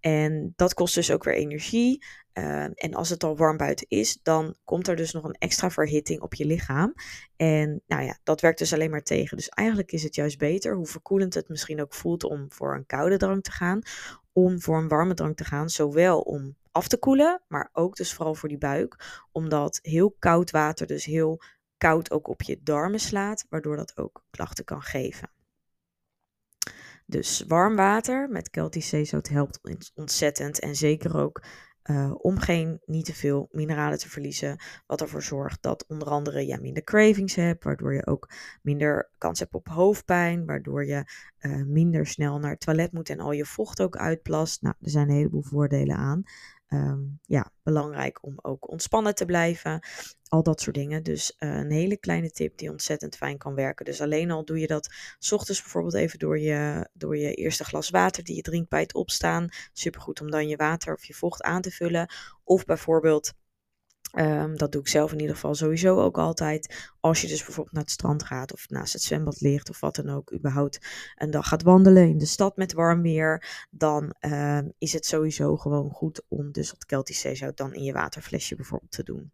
En 0.00 0.52
dat 0.56 0.74
kost 0.74 0.94
dus 0.94 1.10
ook 1.10 1.24
weer 1.24 1.34
energie. 1.34 2.04
Uh, 2.38 2.62
en 2.62 2.94
als 2.94 3.08
het 3.08 3.24
al 3.24 3.36
warm 3.36 3.56
buiten 3.56 3.86
is, 3.88 4.18
dan 4.22 4.56
komt 4.64 4.88
er 4.88 4.96
dus 4.96 5.12
nog 5.12 5.24
een 5.24 5.36
extra 5.38 5.70
verhitting 5.70 6.20
op 6.20 6.34
je 6.34 6.44
lichaam. 6.44 6.94
En 7.36 7.82
nou 7.86 8.02
ja, 8.02 8.18
dat 8.22 8.40
werkt 8.40 8.58
dus 8.58 8.72
alleen 8.72 8.90
maar 8.90 9.02
tegen. 9.02 9.36
Dus 9.36 9.48
eigenlijk 9.48 9.92
is 9.92 10.02
het 10.02 10.14
juist 10.14 10.38
beter, 10.38 10.74
hoe 10.74 10.86
verkoelend 10.86 11.34
het 11.34 11.48
misschien 11.48 11.80
ook 11.80 11.94
voelt 11.94 12.24
om 12.24 12.52
voor 12.52 12.74
een 12.74 12.86
koude 12.86 13.16
drank 13.16 13.44
te 13.44 13.50
gaan, 13.50 13.82
om 14.32 14.60
voor 14.60 14.78
een 14.78 14.88
warme 14.88 15.14
drank 15.14 15.36
te 15.36 15.44
gaan. 15.44 15.70
Zowel 15.70 16.20
om 16.20 16.56
af 16.70 16.88
te 16.88 16.98
koelen, 16.98 17.42
maar 17.48 17.70
ook 17.72 17.96
dus 17.96 18.12
vooral 18.14 18.34
voor 18.34 18.48
die 18.48 18.58
buik. 18.58 19.22
Omdat 19.32 19.78
heel 19.82 20.16
koud 20.18 20.50
water 20.50 20.86
dus 20.86 21.04
heel 21.04 21.42
koud 21.78 22.10
ook 22.10 22.28
op 22.28 22.42
je 22.42 22.60
darmen 22.62 23.00
slaat, 23.00 23.46
waardoor 23.48 23.76
dat 23.76 23.96
ook 23.96 24.24
klachten 24.30 24.64
kan 24.64 24.82
geven. 24.82 25.30
Dus 27.06 27.44
warm 27.46 27.76
water 27.76 28.28
met 28.28 28.50
Celtic 28.50 28.82
zeezout 28.82 29.28
helpt 29.28 29.60
ontzettend. 29.94 30.60
En 30.60 30.76
zeker 30.76 31.16
ook 31.16 31.42
uh, 31.90 32.14
om 32.18 32.38
geen 32.38 32.80
niet 32.86 33.04
te 33.04 33.14
veel 33.14 33.48
mineralen 33.52 33.98
te 33.98 34.08
verliezen. 34.08 34.60
Wat 34.86 35.00
ervoor 35.00 35.22
zorgt 35.22 35.62
dat 35.62 35.84
onder 35.88 36.08
andere 36.08 36.46
je 36.46 36.58
minder 36.60 36.84
cravings 36.84 37.34
hebt. 37.34 37.64
Waardoor 37.64 37.94
je 37.94 38.06
ook 38.06 38.28
minder 38.62 39.10
kans 39.18 39.38
hebt 39.38 39.54
op 39.54 39.68
hoofdpijn. 39.68 40.46
Waardoor 40.46 40.86
je 40.86 41.04
uh, 41.40 41.62
minder 41.64 42.06
snel 42.06 42.38
naar 42.38 42.50
het 42.50 42.60
toilet 42.60 42.92
moet 42.92 43.10
en 43.10 43.20
al 43.20 43.32
je 43.32 43.44
vocht 43.44 43.82
ook 43.82 43.96
uitplast. 43.96 44.62
Nou, 44.62 44.74
er 44.80 44.90
zijn 44.90 45.08
een 45.08 45.14
heleboel 45.14 45.42
voordelen 45.42 45.96
aan. 45.96 46.22
Um, 46.72 47.18
ja, 47.22 47.52
belangrijk 47.62 48.22
om 48.22 48.38
ook 48.42 48.70
ontspannen 48.70 49.14
te 49.14 49.24
blijven. 49.24 49.80
Al 50.28 50.42
dat 50.42 50.60
soort 50.60 50.76
dingen. 50.76 51.02
Dus 51.02 51.34
uh, 51.38 51.56
een 51.56 51.70
hele 51.70 51.96
kleine 51.96 52.30
tip 52.30 52.58
die 52.58 52.70
ontzettend 52.70 53.16
fijn 53.16 53.38
kan 53.38 53.54
werken. 53.54 53.84
Dus 53.84 54.00
alleen 54.00 54.30
al 54.30 54.44
doe 54.44 54.58
je 54.58 54.66
dat 54.66 54.94
s 55.18 55.32
ochtends 55.32 55.60
bijvoorbeeld 55.62 55.94
even 55.94 56.18
door 56.18 56.38
je, 56.38 56.88
door 56.92 57.16
je 57.16 57.34
eerste 57.34 57.64
glas 57.64 57.90
water 57.90 58.24
die 58.24 58.36
je 58.36 58.42
drinkt 58.42 58.68
bij 58.68 58.80
het 58.80 58.94
opstaan. 58.94 59.48
Supergoed 59.72 60.20
om 60.20 60.30
dan 60.30 60.48
je 60.48 60.56
water 60.56 60.94
of 60.94 61.04
je 61.04 61.14
vocht 61.14 61.42
aan 61.42 61.62
te 61.62 61.70
vullen. 61.70 62.12
Of 62.44 62.64
bijvoorbeeld 62.64 63.32
Um, 64.18 64.56
dat 64.56 64.72
doe 64.72 64.80
ik 64.80 64.88
zelf 64.88 65.12
in 65.12 65.20
ieder 65.20 65.34
geval 65.34 65.54
sowieso 65.54 66.00
ook 66.00 66.18
altijd. 66.18 66.92
Als 67.00 67.20
je 67.20 67.28
dus 67.28 67.44
bijvoorbeeld 67.44 67.74
naar 67.74 67.82
het 67.82 67.92
strand 67.92 68.24
gaat 68.24 68.52
of 68.52 68.68
naast 68.68 68.92
het 68.92 69.02
zwembad 69.02 69.40
ligt 69.40 69.70
of 69.70 69.80
wat 69.80 69.94
dan 69.94 70.08
ook, 70.08 70.32
überhaupt 70.32 70.78
een 71.16 71.30
dag 71.30 71.48
gaat 71.48 71.62
wandelen 71.62 72.08
in 72.08 72.18
de 72.18 72.26
stad 72.26 72.56
met 72.56 72.72
warm 72.72 73.02
weer, 73.02 73.66
dan 73.70 74.14
um, 74.20 74.72
is 74.78 74.92
het 74.92 75.06
sowieso 75.06 75.56
gewoon 75.56 75.90
goed 75.90 76.22
om 76.28 76.52
dus 76.52 76.70
wat 76.70 76.84
Celtic 76.86 77.16
zeezout 77.16 77.56
dan 77.56 77.74
in 77.74 77.82
je 77.82 77.92
waterflesje 77.92 78.56
bijvoorbeeld 78.56 78.90
te 78.92 79.02
doen. 79.02 79.32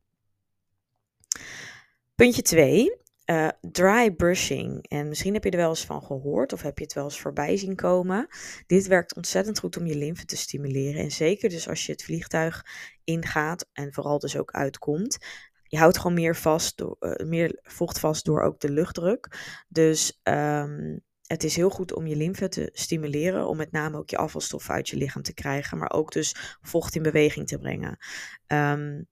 Puntje 2.14 2.42
2. 2.42 2.96
Uh, 3.30 3.48
dry 3.60 4.10
brushing. 4.10 4.88
En 4.88 5.08
misschien 5.08 5.34
heb 5.34 5.44
je 5.44 5.50
er 5.50 5.56
wel 5.56 5.68
eens 5.68 5.84
van 5.84 6.02
gehoord 6.02 6.52
of 6.52 6.62
heb 6.62 6.78
je 6.78 6.84
het 6.84 6.92
wel 6.92 7.04
eens 7.04 7.20
voorbij 7.20 7.56
zien 7.56 7.74
komen. 7.74 8.26
Dit 8.66 8.86
werkt 8.86 9.16
ontzettend 9.16 9.58
goed 9.58 9.76
om 9.76 9.86
je 9.86 9.96
lymfe 9.96 10.24
te 10.24 10.36
stimuleren. 10.36 11.02
En 11.02 11.10
zeker 11.10 11.48
dus 11.48 11.68
als 11.68 11.86
je 11.86 11.92
het 11.92 12.04
vliegtuig 12.04 12.64
ingaat 13.04 13.68
en 13.72 13.92
vooral 13.92 14.18
dus 14.18 14.36
ook 14.36 14.50
uitkomt. 14.50 15.18
Je 15.62 15.78
houdt 15.78 15.96
gewoon 15.96 16.14
meer, 16.14 16.36
vast 16.36 16.76
door, 16.76 16.96
uh, 17.00 17.26
meer 17.26 17.58
vocht 17.62 17.98
vast 17.98 18.24
door 18.24 18.42
ook 18.42 18.60
de 18.60 18.70
luchtdruk. 18.70 19.38
Dus 19.68 20.20
um, 20.22 21.00
het 21.26 21.44
is 21.44 21.56
heel 21.56 21.70
goed 21.70 21.94
om 21.94 22.06
je 22.06 22.16
lymfe 22.16 22.48
te 22.48 22.70
stimuleren. 22.72 23.48
Om 23.48 23.56
met 23.56 23.72
name 23.72 23.98
ook 23.98 24.10
je 24.10 24.16
afvalstoffen 24.16 24.74
uit 24.74 24.88
je 24.88 24.96
lichaam 24.96 25.22
te 25.22 25.34
krijgen. 25.34 25.78
Maar 25.78 25.92
ook 25.92 26.12
dus 26.12 26.56
vocht 26.60 26.94
in 26.94 27.02
beweging 27.02 27.46
te 27.46 27.58
brengen. 27.58 27.98
Um, 28.46 29.06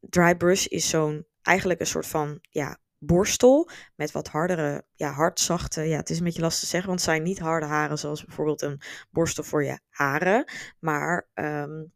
dry 0.00 0.36
brush 0.36 0.66
is 0.66 0.88
zo'n 0.88 1.26
eigenlijk 1.42 1.80
een 1.80 1.86
soort 1.86 2.06
van 2.06 2.38
ja, 2.40 2.78
borstel 3.06 3.70
met 3.96 4.12
wat 4.12 4.28
hardere, 4.28 4.84
ja, 4.94 5.10
hardzachte, 5.10 5.82
ja, 5.82 5.96
het 5.96 6.10
is 6.10 6.18
een 6.18 6.24
beetje 6.24 6.40
lastig 6.40 6.62
te 6.62 6.68
zeggen, 6.68 6.88
want 6.88 7.00
het 7.00 7.10
zijn 7.10 7.22
niet 7.22 7.38
harde 7.38 7.66
haren 7.66 7.98
zoals 7.98 8.24
bijvoorbeeld 8.24 8.62
een 8.62 8.80
borstel 9.10 9.44
voor 9.44 9.64
je 9.64 9.78
haren, 9.88 10.52
maar 10.78 11.28
um, 11.34 11.92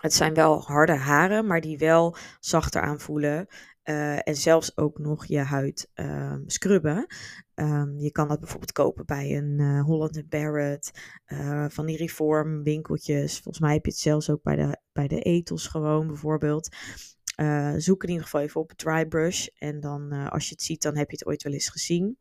het 0.00 0.14
zijn 0.14 0.34
wel 0.34 0.62
harde 0.62 0.96
haren, 0.96 1.46
maar 1.46 1.60
die 1.60 1.78
wel 1.78 2.16
zachter 2.40 2.82
aanvoelen. 2.82 3.46
Uh, 3.84 4.28
en 4.28 4.36
zelfs 4.36 4.76
ook 4.76 4.98
nog 4.98 5.26
je 5.26 5.38
huid 5.38 5.90
uh, 5.94 6.34
scrubben. 6.46 7.06
Um, 7.54 7.98
je 7.98 8.10
kan 8.10 8.28
dat 8.28 8.40
bijvoorbeeld 8.40 8.72
kopen 8.72 9.06
bij 9.06 9.36
een 9.36 9.58
uh, 9.58 9.82
Holland 9.82 10.28
Barrett, 10.28 10.90
uh, 11.26 11.64
van 11.68 11.86
die 11.86 11.96
winkeltjes. 12.62 13.32
Volgens 13.32 13.60
mij 13.60 13.72
heb 13.72 13.84
je 13.84 13.90
het 13.90 14.00
zelfs 14.00 14.30
ook 14.30 14.42
bij 14.42 14.56
de, 14.56 14.80
bij 14.92 15.08
de 15.08 15.20
etels 15.20 15.66
gewoon 15.66 16.06
bijvoorbeeld. 16.06 16.76
Uh, 17.40 17.74
zoek 17.76 18.02
in 18.02 18.08
ieder 18.08 18.24
geval 18.24 18.40
even 18.40 18.60
op 18.60 18.72
dry 18.72 19.06
brush. 19.06 19.46
En 19.54 19.80
dan 19.80 20.14
uh, 20.14 20.28
als 20.28 20.48
je 20.48 20.54
het 20.54 20.62
ziet, 20.62 20.82
dan 20.82 20.96
heb 20.96 21.10
je 21.10 21.16
het 21.16 21.26
ooit 21.26 21.42
wel 21.42 21.52
eens 21.52 21.68
gezien. 21.68 22.18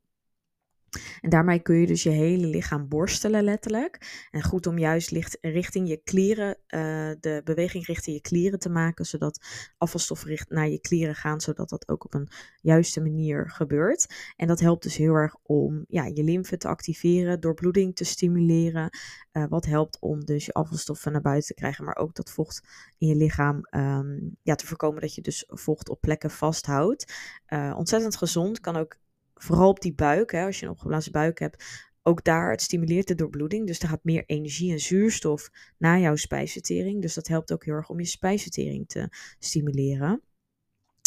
En 1.22 1.30
daarmee 1.30 1.60
kun 1.60 1.76
je 1.76 1.88
dus 1.88 2.04
je 2.04 2.10
hele 2.10 2.48
lichaam 2.48 2.88
borstelen 2.88 3.44
letterlijk. 3.44 4.28
En 4.32 4.44
goed 4.44 4.68
om 4.68 4.78
juist 4.78 5.12
licht, 5.12 5.38
richting 5.42 5.88
je 5.90 5.98
klieren, 5.98 6.50
uh, 6.50 6.80
de 7.20 7.42
beweging 7.44 7.86
richting 7.86 8.16
je 8.16 8.22
klieren 8.22 8.60
te 8.60 8.70
maken, 8.70 9.06
zodat 9.06 9.46
afvalstoffen 9.78 10.46
naar 10.48 10.70
je 10.70 10.80
klieren 10.80 11.16
gaan, 11.16 11.42
zodat 11.42 11.70
dat 11.70 11.88
ook 11.88 12.06
op 12.06 12.14
een 12.14 12.30
juiste 12.62 13.02
manier 13.02 13.50
gebeurt. 13.50 14.34
En 14.36 14.48
dat 14.48 14.60
helpt 14.60 14.84
dus 14.84 14.98
heel 14.98 15.14
erg 15.14 15.36
om 15.44 15.86
ja, 15.88 16.06
je 16.06 16.24
lymfe 16.24 16.58
te 16.58 16.68
activeren, 16.68 17.40
doorbloeding 17.40 17.96
te 17.96 18.04
stimuleren, 18.04 18.90
uh, 19.34 19.46
wat 19.50 19.66
helpt 19.66 19.98
om 20.00 20.26
dus 20.26 20.46
je 20.46 20.54
afvalstoffen 20.54 21.12
naar 21.12 21.22
buiten 21.22 21.48
te 21.48 21.54
krijgen, 21.54 21.86
maar 21.86 21.96
ook 21.96 22.16
dat 22.16 22.32
vocht 22.32 22.62
in 22.98 23.08
je 23.08 23.16
lichaam 23.16 23.62
um, 23.76 24.38
ja, 24.42 24.56
te 24.56 24.68
voorkomen 24.68 25.02
dat 25.02 25.16
je 25.16 25.22
dus 25.22 25.44
vocht 25.48 25.90
op 25.90 26.02
plekken 26.02 26.32
vasthoudt. 26.32 27.14
Uh, 27.48 27.74
ontzettend 27.78 28.16
gezond, 28.16 28.60
kan 28.60 28.76
ook 28.76 28.98
vooral 29.42 29.70
op 29.70 29.80
die 29.82 29.94
buik, 29.94 30.32
hè, 30.32 30.46
als 30.46 30.60
je 30.60 30.66
een 30.66 30.72
opgeblazen 30.72 31.12
buik 31.12 31.40
hebt, 31.40 31.88
ook 32.04 32.24
daar, 32.24 32.52
het 32.52 32.62
stimuleert 32.62 33.08
de 33.08 33.16
doorbloeding. 33.16 33.68
Dus 33.68 33.80
er 33.80 33.88
gaat 33.88 34.04
meer 34.04 34.24
energie 34.26 34.72
en 34.72 34.80
zuurstof 34.80 35.50
naar 35.78 36.00
jouw 36.00 36.16
spijsvertering. 36.16 37.02
Dus 37.02 37.14
dat 37.14 37.28
helpt 37.28 37.54
ook 37.54 37.66
heel 37.66 37.74
erg 37.74 37.90
om 37.90 38.00
je 38.00 38.06
spijsvertering 38.06 38.88
te 38.88 39.10
stimuleren. 39.40 40.22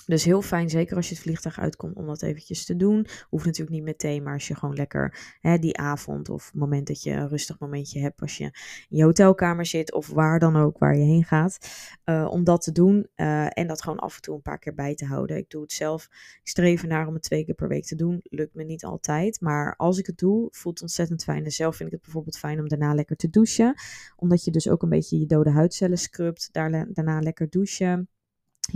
Dus 0.07 0.25
heel 0.25 0.43
fijn, 0.43 0.71
zeker 0.71 0.97
als 0.97 1.09
je 1.09 1.15
het 1.15 1.23
vliegtuig 1.23 1.59
uitkomt, 1.59 1.97
om 1.97 2.07
dat 2.07 2.23
eventjes 2.23 2.65
te 2.65 2.77
doen. 2.77 3.07
Hoeft 3.29 3.45
natuurlijk 3.45 3.77
niet 3.77 3.85
meteen, 3.85 4.23
maar 4.23 4.33
als 4.33 4.49
je 4.49 4.55
gewoon 4.55 4.75
lekker 4.75 5.37
hè, 5.41 5.59
die 5.59 5.79
avond 5.79 6.29
of 6.29 6.47
het 6.47 6.55
moment 6.55 6.87
dat 6.87 7.03
je 7.03 7.11
een 7.11 7.29
rustig 7.29 7.59
momentje 7.59 8.01
hebt, 8.01 8.21
als 8.21 8.37
je 8.37 8.45
in 8.45 8.97
je 8.97 9.05
hotelkamer 9.05 9.67
zit 9.67 9.93
of 9.93 10.09
waar 10.09 10.39
dan 10.39 10.57
ook, 10.57 10.79
waar 10.79 10.97
je 10.97 11.05
heen 11.05 11.25
gaat, 11.25 11.59
uh, 12.05 12.29
om 12.31 12.45
dat 12.45 12.63
te 12.63 12.73
doen 12.73 13.07
uh, 13.17 13.59
en 13.59 13.67
dat 13.67 13.83
gewoon 13.83 13.99
af 13.99 14.17
en 14.17 14.23
toe 14.23 14.35
een 14.35 14.43
paar 14.43 14.59
keer 14.59 14.75
bij 14.75 14.95
te 14.95 15.05
houden. 15.05 15.37
Ik 15.37 15.51
doe 15.51 15.63
het 15.63 15.73
zelf, 15.73 16.05
ik 16.43 16.49
streef 16.49 16.83
naar 16.83 17.07
om 17.07 17.15
het 17.15 17.23
twee 17.23 17.45
keer 17.45 17.55
per 17.55 17.69
week 17.69 17.85
te 17.85 17.97
doen. 17.97 18.21
Lukt 18.23 18.55
me 18.55 18.65
niet 18.65 18.85
altijd, 18.85 19.41
maar 19.41 19.77
als 19.77 19.99
ik 19.99 20.07
het 20.07 20.19
doe, 20.19 20.49
voelt 20.51 20.75
het 20.75 20.83
ontzettend 20.83 21.23
fijn. 21.23 21.45
En 21.45 21.51
zelf 21.51 21.77
vind 21.77 21.89
ik 21.89 21.95
het 21.95 22.05
bijvoorbeeld 22.05 22.39
fijn 22.39 22.61
om 22.61 22.69
daarna 22.69 22.95
lekker 22.95 23.17
te 23.17 23.31
douchen, 23.31 23.75
omdat 24.17 24.45
je 24.45 24.51
dus 24.51 24.69
ook 24.69 24.83
een 24.83 24.89
beetje 24.89 25.19
je 25.19 25.27
dode 25.27 25.51
huidcellen 25.51 25.99
scrubt, 25.99 26.49
daar, 26.53 26.93
daarna 26.93 27.21
lekker 27.21 27.51
douchen 27.51 28.09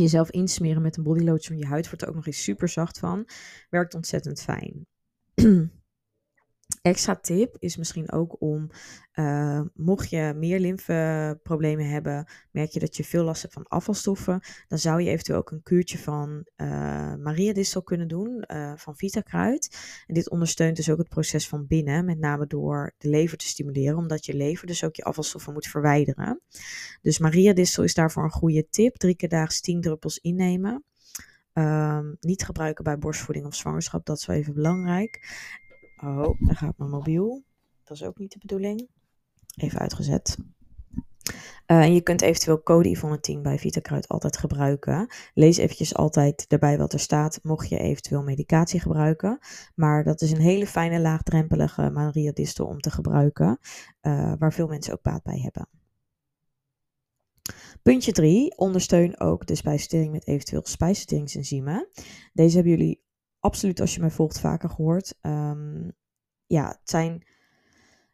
jezelf 0.02 0.30
insmeren 0.30 0.82
met 0.82 0.96
een 0.96 1.02
bodylotion. 1.02 1.58
Je 1.58 1.66
huid 1.66 1.86
wordt 1.86 2.02
er 2.02 2.08
ook 2.08 2.14
nog 2.14 2.26
eens 2.26 2.42
super 2.42 2.68
zacht 2.68 2.98
van. 2.98 3.28
Werkt 3.70 3.94
ontzettend 3.94 4.42
fijn. 4.42 4.86
Extra 6.86 7.16
tip 7.16 7.56
is 7.58 7.76
misschien 7.76 8.12
ook 8.12 8.40
om, 8.40 8.70
uh, 9.14 9.60
mocht 9.74 10.10
je 10.10 10.32
meer 10.36 10.60
lymfeproblemen 10.60 11.88
hebben, 11.88 12.26
merk 12.50 12.70
je 12.70 12.80
dat 12.80 12.96
je 12.96 13.04
veel 13.04 13.24
last 13.24 13.42
hebt 13.42 13.54
van 13.54 13.68
afvalstoffen, 13.68 14.40
dan 14.68 14.78
zou 14.78 15.02
je 15.02 15.10
eventueel 15.10 15.38
ook 15.38 15.50
een 15.50 15.62
kuurtje 15.62 15.98
van 15.98 16.46
uh, 16.56 16.66
Maria-distel 17.14 17.82
kunnen 17.82 18.08
doen, 18.08 18.44
uh, 18.46 18.72
van 18.76 18.96
Vitakruid. 18.96 19.76
En 20.06 20.14
dit 20.14 20.30
ondersteunt 20.30 20.76
dus 20.76 20.90
ook 20.90 20.98
het 20.98 21.08
proces 21.08 21.48
van 21.48 21.66
binnen, 21.66 22.04
met 22.04 22.18
name 22.18 22.46
door 22.46 22.94
de 22.98 23.08
lever 23.08 23.38
te 23.38 23.46
stimuleren, 23.46 23.96
omdat 23.96 24.26
je 24.26 24.34
lever 24.34 24.66
dus 24.66 24.84
ook 24.84 24.96
je 24.96 25.04
afvalstoffen 25.04 25.52
moet 25.52 25.66
verwijderen. 25.66 26.40
Dus 27.02 27.18
Maria-distel 27.18 27.84
is 27.84 27.94
daarvoor 27.94 28.24
een 28.24 28.30
goede 28.30 28.68
tip. 28.68 28.96
Drie 28.96 29.16
keer 29.16 29.28
daags 29.28 29.60
10 29.60 29.80
druppels 29.80 30.18
innemen. 30.18 30.84
Um, 31.58 32.16
niet 32.20 32.44
gebruiken 32.44 32.84
bij 32.84 32.98
borstvoeding 32.98 33.46
of 33.46 33.54
zwangerschap, 33.54 34.06
dat 34.06 34.18
is 34.18 34.26
wel 34.26 34.36
even 34.36 34.54
belangrijk. 34.54 35.20
Oh, 36.02 36.40
daar 36.40 36.56
gaat 36.56 36.78
mijn 36.78 36.90
mobiel. 36.90 37.44
Dat 37.84 37.96
is 37.96 38.02
ook 38.02 38.18
niet 38.18 38.32
de 38.32 38.38
bedoeling. 38.38 38.88
Even 39.56 39.78
uitgezet. 39.78 40.36
Uh, 41.66 41.82
en 41.82 41.94
je 41.94 42.00
kunt 42.00 42.20
eventueel 42.20 42.62
code 42.62 42.90
Yvonne 42.90 43.20
10 43.20 43.42
bij 43.42 43.58
Vitakruid 43.58 44.08
altijd 44.08 44.36
gebruiken. 44.36 45.14
Lees 45.34 45.56
eventjes 45.56 45.94
altijd 45.94 46.44
erbij 46.48 46.78
wat 46.78 46.92
er 46.92 47.00
staat, 47.00 47.38
mocht 47.42 47.68
je 47.68 47.78
eventueel 47.78 48.22
medicatie 48.22 48.80
gebruiken. 48.80 49.38
Maar 49.74 50.04
dat 50.04 50.20
is 50.20 50.30
een 50.30 50.40
hele 50.40 50.66
fijne, 50.66 51.00
laagdrempelige 51.00 51.90
Maria 51.90 52.32
Distel 52.32 52.66
om 52.66 52.80
te 52.80 52.90
gebruiken, 52.90 53.58
uh, 54.02 54.32
waar 54.38 54.52
veel 54.52 54.66
mensen 54.66 54.92
ook 54.92 55.02
baat 55.02 55.22
bij 55.22 55.40
hebben. 55.40 55.68
Puntje 57.82 58.12
3. 58.12 58.56
Ondersteun 58.56 59.20
ook 59.20 59.46
de 59.46 59.54
spijsvertering 59.54 60.12
met 60.12 60.26
eventueel 60.26 60.62
spijsverteringsenzymen. 60.64 61.88
Deze 62.32 62.54
hebben 62.54 62.72
jullie 62.72 63.04
absoluut 63.46 63.80
als 63.80 63.94
je 63.94 64.00
mij 64.00 64.10
volgt 64.10 64.40
vaker 64.40 64.68
gehoord. 64.68 65.18
Um, 65.22 65.92
ja, 66.46 66.68
het 66.68 66.80
zijn... 66.90 67.26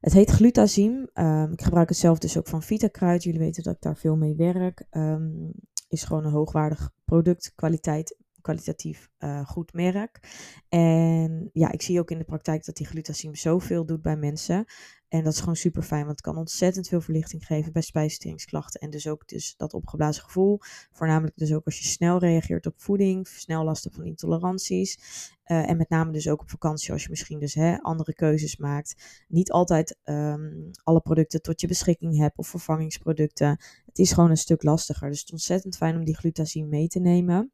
Het 0.01 0.12
heet 0.12 0.31
glutazim. 0.31 1.09
Um, 1.15 1.53
ik 1.53 1.62
gebruik 1.62 1.89
het 1.89 1.99
zelf 1.99 2.19
dus 2.19 2.39
ook 2.39 2.49
van 2.49 2.62
Vitakruid. 2.62 3.23
Jullie 3.23 3.39
weten 3.41 3.62
dat 3.62 3.75
ik 3.75 3.81
daar 3.81 3.97
veel 3.97 4.17
mee 4.17 4.37
werk. 4.37 4.85
Um, 4.91 5.53
is 5.89 6.05
gewoon 6.05 6.25
een 6.25 6.33
hoogwaardig 6.33 6.91
product, 7.05 7.53
kwaliteit, 7.55 8.17
kwalitatief 8.43 9.11
uh, 9.19 9.47
goed 9.47 9.73
merk. 9.73 10.21
En 10.69 11.51
ja, 11.53 11.73
ik 11.73 11.83
zie 11.83 12.01
ook 12.01 12.11
in 12.11 12.19
de 12.19 12.25
praktijk 12.25 12.65
dat 12.65 12.77
die 12.77 12.87
glutazim 12.87 13.35
zoveel 13.35 13.87
doet 13.87 14.03
bij 14.03 14.17
mensen. 14.17 14.65
En 15.09 15.25
dat 15.25 15.33
is 15.33 15.39
gewoon 15.39 15.57
super 15.57 15.83
fijn, 15.83 16.05
want 16.05 16.17
het 16.17 16.21
kan 16.21 16.37
ontzettend 16.37 16.89
veel 16.89 17.01
verlichting 17.01 17.47
geven 17.47 17.73
bij 17.73 17.83
spijsverteringsklachten. 17.83 18.81
En 18.81 18.91
dus 18.91 19.09
ook 19.09 19.29
dus 19.29 19.55
dat 19.57 19.75
opgeblazen 19.75 20.23
gevoel. 20.23 20.59
Voornamelijk 20.93 21.37
dus 21.37 21.53
ook 21.53 21.65
als 21.65 21.79
je 21.79 21.85
snel 21.85 22.19
reageert 22.19 22.67
op 22.67 22.75
voeding, 22.77 23.29
snel 23.29 23.65
last 23.65 23.85
hebt 23.85 23.97
van 23.97 24.05
intoleranties. 24.05 24.99
Uh, 25.47 25.71
en 25.71 25.77
met 25.77 25.89
name 25.89 26.13
dus 26.13 26.29
ook 26.29 26.41
op 26.41 26.51
vakantie, 26.51 26.93
als 26.93 27.03
je 27.03 27.11
misschien 27.11 27.39
dus 27.39 27.55
hè, 27.55 27.79
andere 27.79 28.15
keuzes 28.15 28.57
maakt. 28.57 29.25
Niet 29.29 29.51
altijd 29.51 29.99
um, 30.05 30.71
alle 30.83 31.01
producten 31.01 31.43
tot 31.43 31.61
je 31.61 31.67
beschikking 31.67 32.17
hebt 32.17 32.39
of 32.39 32.49
vervangingsproducten. 32.49 33.49
Het 33.87 33.99
is 33.99 34.13
gewoon 34.13 34.31
een 34.31 34.37
stuk 34.37 34.63
lastiger. 34.63 35.09
Dus 35.09 35.19
het 35.19 35.27
is 35.27 35.33
ontzettend 35.33 35.77
fijn 35.77 35.97
om 35.97 36.05
die 36.05 36.17
glutazine 36.17 36.67
mee 36.67 36.89
te 36.89 37.01
nemen. 37.01 37.53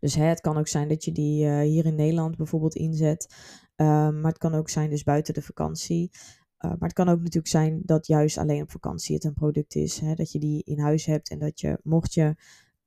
Dus 0.00 0.14
hè, 0.14 0.24
het 0.24 0.40
kan 0.40 0.56
ook 0.56 0.68
zijn 0.68 0.88
dat 0.88 1.04
je 1.04 1.12
die 1.12 1.44
uh, 1.44 1.60
hier 1.60 1.86
in 1.86 1.94
Nederland 1.94 2.36
bijvoorbeeld 2.36 2.74
inzet. 2.74 3.34
Uh, 3.76 3.86
maar 4.10 4.30
het 4.30 4.38
kan 4.38 4.54
ook 4.54 4.68
zijn 4.68 4.90
dus 4.90 5.02
buiten 5.02 5.34
de 5.34 5.42
vakantie. 5.42 6.10
Uh, 6.12 6.70
maar 6.70 6.88
het 6.88 6.92
kan 6.92 7.08
ook 7.08 7.18
natuurlijk 7.18 7.46
zijn 7.46 7.82
dat 7.84 8.06
juist 8.06 8.38
alleen 8.38 8.62
op 8.62 8.70
vakantie 8.70 9.14
het 9.14 9.24
een 9.24 9.34
product 9.34 9.74
is. 9.74 9.98
Hè, 9.98 10.14
dat 10.14 10.32
je 10.32 10.38
die 10.38 10.62
in 10.64 10.78
huis 10.78 11.06
hebt 11.06 11.30
en 11.30 11.38
dat 11.38 11.60
je, 11.60 11.78
mocht 11.82 12.14
je 12.14 12.34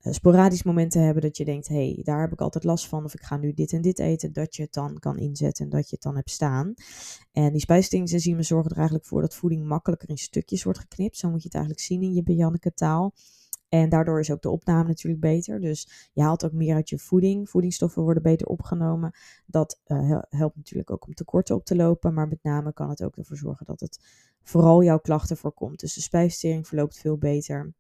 uh, 0.03 0.13
sporadisch 0.13 0.63
momenten 0.63 1.01
hebben 1.01 1.23
dat 1.23 1.37
je 1.37 1.45
denkt, 1.45 1.67
hé, 1.67 1.93
hey, 1.93 2.03
daar 2.03 2.21
heb 2.21 2.31
ik 2.31 2.41
altijd 2.41 2.63
last 2.63 2.87
van. 2.87 3.03
Of 3.03 3.13
ik 3.13 3.21
ga 3.21 3.37
nu 3.37 3.53
dit 3.53 3.73
en 3.73 3.81
dit 3.81 3.99
eten, 3.99 4.33
dat 4.33 4.55
je 4.55 4.61
het 4.61 4.73
dan 4.73 4.99
kan 4.99 5.17
inzetten 5.17 5.65
en 5.65 5.71
dat 5.71 5.89
je 5.89 5.95
het 5.95 6.03
dan 6.03 6.15
hebt 6.15 6.29
staan. 6.29 6.73
En 7.31 7.51
die 7.51 7.61
spijsverteringsenzymen 7.61 8.45
zorgen 8.45 8.71
er 8.71 8.77
eigenlijk 8.77 9.07
voor 9.07 9.21
dat 9.21 9.35
voeding 9.35 9.65
makkelijker 9.65 10.09
in 10.09 10.17
stukjes 10.17 10.63
wordt 10.63 10.79
geknipt. 10.79 11.17
Zo 11.17 11.29
moet 11.29 11.41
je 11.41 11.47
het 11.47 11.55
eigenlijk 11.55 11.85
zien 11.85 12.01
in 12.01 12.13
je 12.13 12.23
Bianneke 12.23 12.73
taal. 12.73 13.13
En 13.73 13.89
daardoor 13.89 14.19
is 14.19 14.31
ook 14.31 14.41
de 14.41 14.49
opname 14.49 14.87
natuurlijk 14.87 15.21
beter. 15.21 15.61
Dus 15.61 16.09
je 16.13 16.21
haalt 16.21 16.45
ook 16.45 16.51
meer 16.51 16.75
uit 16.75 16.89
je 16.89 16.99
voeding. 16.99 17.49
Voedingsstoffen 17.49 18.03
worden 18.03 18.23
beter 18.23 18.47
opgenomen. 18.47 19.11
Dat 19.45 19.81
uh, 19.87 20.19
helpt 20.29 20.55
natuurlijk 20.55 20.91
ook 20.91 21.07
om 21.07 21.13
tekorten 21.13 21.55
op 21.55 21.65
te 21.65 21.75
lopen. 21.75 22.13
Maar 22.13 22.27
met 22.27 22.43
name 22.43 22.73
kan 22.73 22.89
het 22.89 23.03
ook 23.03 23.17
ervoor 23.17 23.37
zorgen 23.37 23.65
dat 23.65 23.79
het 23.79 23.99
vooral 24.43 24.83
jouw 24.83 24.99
klachten 24.99 25.37
voorkomt. 25.37 25.79
Dus 25.79 25.93
de 25.93 26.01
spijsvertering 26.01 26.67
verloopt 26.67 26.97
veel 26.97 27.17
beter. 27.17 27.73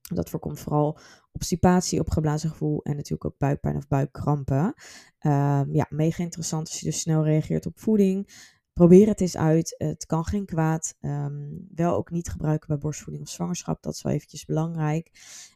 Dat 0.00 0.30
voorkomt 0.30 0.60
vooral 0.60 0.98
obstipatie, 1.32 2.00
opgeblazen 2.00 2.50
gevoel 2.50 2.82
en 2.82 2.96
natuurlijk 2.96 3.24
ook 3.24 3.38
buikpijn 3.38 3.76
of 3.76 3.88
buikkrampen. 3.88 4.74
Um, 5.20 5.74
ja, 5.74 5.86
mega 5.88 6.22
interessant 6.22 6.68
als 6.68 6.80
je 6.80 6.86
dus 6.86 7.00
snel 7.00 7.24
reageert 7.24 7.66
op 7.66 7.78
voeding. 7.78 8.28
Probeer 8.72 9.06
het 9.06 9.20
eens 9.20 9.36
uit. 9.36 9.74
Het 9.78 10.06
kan 10.06 10.24
geen 10.24 10.46
kwaad. 10.46 10.94
Um, 11.00 11.66
wel 11.74 11.94
ook 11.94 12.10
niet 12.10 12.28
gebruiken 12.28 12.68
bij 12.68 12.78
borstvoeding 12.78 13.24
of 13.24 13.30
zwangerschap. 13.30 13.82
Dat 13.82 13.94
is 13.94 14.02
wel 14.02 14.12
eventjes 14.12 14.44
belangrijk. 14.44 15.10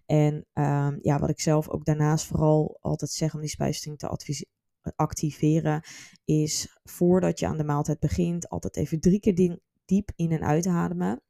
En 0.07 0.35
um, 0.35 0.99
ja, 1.03 1.19
wat 1.19 1.31
ik 1.31 1.41
zelf 1.41 1.69
ook 1.69 1.85
daarnaast 1.85 2.27
vooral 2.27 2.79
altijd 2.81 3.11
zeg 3.11 3.35
om 3.35 3.41
die 3.41 3.49
spijsvertering 3.49 3.99
te 3.99 4.53
activeren, 4.97 5.83
is 6.25 6.79
voordat 6.85 7.39
je 7.39 7.47
aan 7.47 7.57
de 7.57 7.65
maaltijd 7.65 7.99
begint, 7.99 8.49
altijd 8.49 8.77
even 8.77 9.01
drie 9.01 9.21
keer 9.21 9.59
diep 9.85 10.11
in 10.17 10.31
en 10.31 10.45
uitademen. 10.45 11.21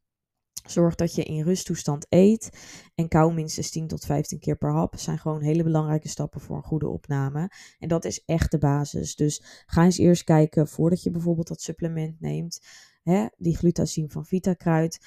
Zorg 0.66 0.94
dat 0.94 1.14
je 1.14 1.22
in 1.22 1.44
rusttoestand 1.44 2.06
eet 2.08 2.50
en 2.94 3.08
kou 3.08 3.34
minstens 3.34 3.70
10 3.70 3.86
tot 3.86 4.04
15 4.04 4.38
keer 4.38 4.56
per 4.56 4.72
hap. 4.72 4.92
Dat 4.92 5.00
zijn 5.00 5.18
gewoon 5.18 5.40
hele 5.40 5.62
belangrijke 5.62 6.08
stappen 6.08 6.40
voor 6.40 6.56
een 6.56 6.62
goede 6.62 6.88
opname. 6.88 7.50
En 7.78 7.88
dat 7.88 8.04
is 8.04 8.24
echt 8.24 8.50
de 8.50 8.58
basis. 8.58 9.16
Dus 9.16 9.64
ga 9.66 9.84
eens 9.84 9.98
eerst 9.98 10.24
kijken 10.24 10.68
voordat 10.68 11.02
je 11.02 11.10
bijvoorbeeld 11.10 11.48
dat 11.48 11.60
supplement 11.60 12.20
neemt. 12.20 12.60
Hè, 13.02 13.26
die 13.36 13.56
glutazine 13.56 14.08
van 14.08 14.26
Vitakruid. 14.26 14.98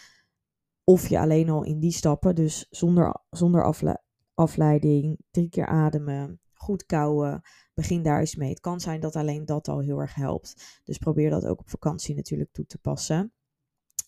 Of 0.83 1.07
je 1.07 1.19
alleen 1.19 1.49
al 1.49 1.63
in 1.63 1.79
die 1.79 1.91
stappen, 1.91 2.35
dus 2.35 2.67
zonder, 2.69 3.21
zonder 3.29 3.95
afleiding, 4.33 5.19
drie 5.31 5.49
keer 5.49 5.67
ademen, 5.67 6.39
goed 6.53 6.85
kouwen. 6.85 7.41
Begin 7.73 8.03
daar 8.03 8.19
eens 8.19 8.35
mee. 8.35 8.49
Het 8.49 8.59
kan 8.59 8.79
zijn 8.79 8.99
dat 8.99 9.15
alleen 9.15 9.45
dat 9.45 9.67
al 9.67 9.79
heel 9.79 9.99
erg 9.99 10.15
helpt. 10.15 10.79
Dus 10.83 10.97
probeer 10.97 11.29
dat 11.29 11.45
ook 11.45 11.59
op 11.59 11.69
vakantie 11.69 12.15
natuurlijk 12.15 12.51
toe 12.51 12.65
te 12.65 12.77
passen. 12.77 13.33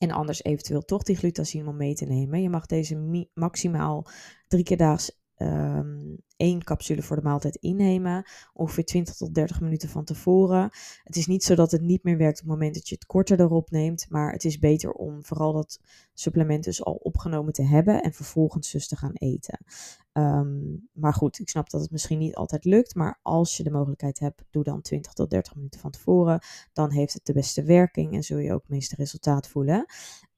En 0.02 0.12
anders 0.12 0.44
eventueel 0.44 0.82
toch 0.82 1.04
die 1.04 1.16
glutazine 1.16 1.74
mee 1.74 1.94
te 1.94 2.06
nemen. 2.06 2.42
Je 2.42 2.50
mag 2.50 2.66
deze 2.66 3.28
maximaal 3.34 4.08
drie 4.48 4.64
keer 4.64 4.78
daags 4.78 5.22
um, 5.38 6.18
één 6.42 6.64
capsule 6.64 7.02
voor 7.02 7.16
de 7.16 7.22
maaltijd 7.22 7.56
innemen. 7.56 8.26
Ongeveer 8.54 8.86
20 8.86 9.16
tot 9.16 9.34
30 9.34 9.62
minuten 9.62 9.90
van 9.90 10.04
tevoren. 10.04 10.70
Het 11.04 11.16
is 11.16 11.28
niet 11.28 11.44
zo 11.44 11.56
dat 11.56 11.72
het 11.72 11.82
niet 11.82 12.04
meer 12.04 12.18
werkt 12.18 12.42
op 12.42 12.46
het 12.46 12.54
moment 12.54 12.74
dat 12.74 12.90
je 12.90 12.96
het 12.96 13.06
korter 13.06 13.40
erop 13.40 13.70
neemt. 13.70 14.06
Maar 14.10 14.32
het 14.32 14.46
is 14.46 14.60
beter 14.60 14.92
om 14.92 15.24
vooral 15.24 15.54
dat 15.54 15.80
supplement 16.14 16.64
dus 16.64 16.84
al 16.84 16.94
opgenomen 16.94 17.54
te 17.54 17.64
hebben. 17.64 18.02
En 18.02 18.14
vervolgens 18.14 18.72
dus 18.72 18.88
te 18.88 18.96
gaan 18.96 19.14
eten. 19.14 19.60
Ehm, 20.12 20.76
maar 20.94 21.14
goed, 21.14 21.40
ik 21.40 21.50
snap 21.50 21.70
dat 21.70 21.82
het 21.82 21.92
misschien 21.92 22.18
niet 22.18 22.36
altijd 22.36 22.66
lukt. 22.66 22.96
Maar 22.96 23.20
als 23.22 23.58
je 23.58 23.64
de 23.64 23.72
mogelijkheid 23.72 24.20
hebt, 24.20 24.44
doe 24.50 24.64
dan 24.64 24.82
20 24.82 25.14
tot 25.14 25.30
30 25.30 25.56
minuten 25.56 25.80
van 25.80 25.92
tevoren. 25.92 26.40
Dan 26.74 26.92
heeft 26.92 27.14
het 27.14 27.26
de 27.26 27.34
beste 27.34 27.64
werking 27.64 28.14
en 28.14 28.24
zul 28.24 28.38
je 28.38 28.54
ook 28.54 28.62
het 28.62 28.70
meeste 28.70 28.96
resultaat 28.96 29.48
voelen. 29.48 29.86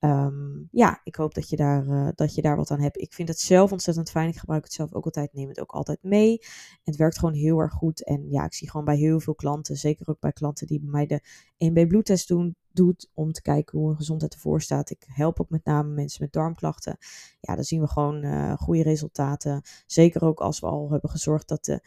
Ehm, 0.04 0.64
ja, 0.72 1.02
ik 1.04 1.16
hoop 1.16 1.34
dat 1.34 1.50
je, 1.50 1.56
daar, 1.56 1.86
uh, 1.86 2.08
dat 2.16 2.36
je 2.36 2.42
daar 2.42 2.56
wat 2.56 2.72
aan 2.72 2.80
hebt. 2.80 3.02
Ik 3.02 3.14
vind 3.14 3.28
het 3.28 3.40
zelf 3.40 3.72
ontzettend 3.72 4.10
fijn. 4.10 4.30
Ik 4.30 4.38
gebruik 4.38 4.64
het 4.64 4.74
zelf 4.74 4.94
ook 4.94 5.06
altijd. 5.06 5.34
Neem 5.34 5.48
het 5.48 5.60
ook 5.60 5.72
altijd 5.72 6.04
mee. 6.04 6.42
Het 6.84 6.96
werkt 6.96 7.20
gewoon 7.20 7.34
heel 7.34 7.60
erg 7.60 7.74
goed. 7.74 8.04
En 8.04 8.30
ja, 8.30 8.46
ik 8.46 8.54
zie 8.54 8.70
gewoon 8.70 8.86
bij 8.86 8.98
heel 8.98 9.20
veel 9.20 9.36
klanten, 9.36 9.76
zeker 9.76 10.10
ook 10.10 10.20
bij 10.20 10.32
klanten 10.32 10.68
die 10.68 10.80
bij 10.80 10.90
mij 10.90 11.06
de 11.06 11.22
1B 11.58 11.88
bloedtest 11.88 12.28
doen, 12.28 12.56
doet 12.72 13.10
om 13.14 13.32
te 13.32 13.42
kijken 13.42 13.78
hoe 13.78 13.88
hun 13.88 13.98
gezondheid 13.98 14.34
ervoor 14.34 14.62
staat. 14.62 14.90
Ik 14.90 15.06
help 15.08 15.40
ook 15.40 15.50
met 15.50 15.66
name 15.66 15.90
mensen 15.90 16.24
met 16.24 16.34
darmklachten. 16.34 16.98
Ja, 17.40 17.56
dan 17.56 17.64
zien 17.64 17.82
we 17.82 17.88
gewoon 17.88 18.26
uh, 18.26 18.54
goede 18.54 18.84
resultaten. 18.84 19.62
Zeker 19.86 20.24
ook 20.24 20.40
als 20.40 20.60
we 20.60 20.66
al 20.66 20.92
hebben 20.92 21.10
gezorgd 21.10 21.48
dat 21.48 21.66
de 21.66 21.82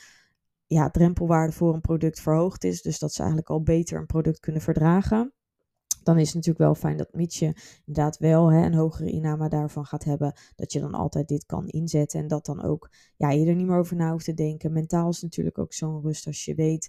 ja, 0.66 0.90
drempelwaarde 0.90 1.52
voor 1.52 1.74
een 1.74 1.80
product 1.80 2.20
verhoogd 2.20 2.64
is. 2.64 2.82
Dus 2.82 2.98
dat 2.98 3.12
ze 3.12 3.18
eigenlijk 3.18 3.50
al 3.50 3.62
beter 3.62 3.98
een 3.98 4.06
product 4.06 4.40
kunnen 4.40 4.62
verdragen 4.62 5.34
dan 6.06 6.18
is 6.18 6.26
het 6.26 6.34
natuurlijk 6.34 6.64
wel 6.64 6.74
fijn 6.74 6.96
dat 6.96 7.12
mits 7.12 7.38
je 7.38 7.54
inderdaad 7.84 8.18
wel 8.18 8.52
hè, 8.52 8.66
een 8.66 8.74
hogere 8.74 9.10
inname 9.10 9.48
daarvan 9.48 9.86
gaat 9.86 10.04
hebben, 10.04 10.34
dat 10.56 10.72
je 10.72 10.80
dan 10.80 10.94
altijd 10.94 11.28
dit 11.28 11.46
kan 11.46 11.68
inzetten 11.68 12.20
en 12.20 12.28
dat 12.28 12.46
dan 12.46 12.62
ook 12.62 12.90
ja, 13.16 13.30
je 13.30 13.46
er 13.46 13.54
niet 13.54 13.66
meer 13.66 13.78
over 13.78 13.96
na 13.96 14.10
hoeft 14.10 14.24
te 14.24 14.34
denken. 14.34 14.72
Mentaal 14.72 15.08
is 15.08 15.22
natuurlijk 15.22 15.58
ook 15.58 15.72
zo'n 15.72 16.00
rust 16.02 16.26
als 16.26 16.44
je 16.44 16.54
weet, 16.54 16.88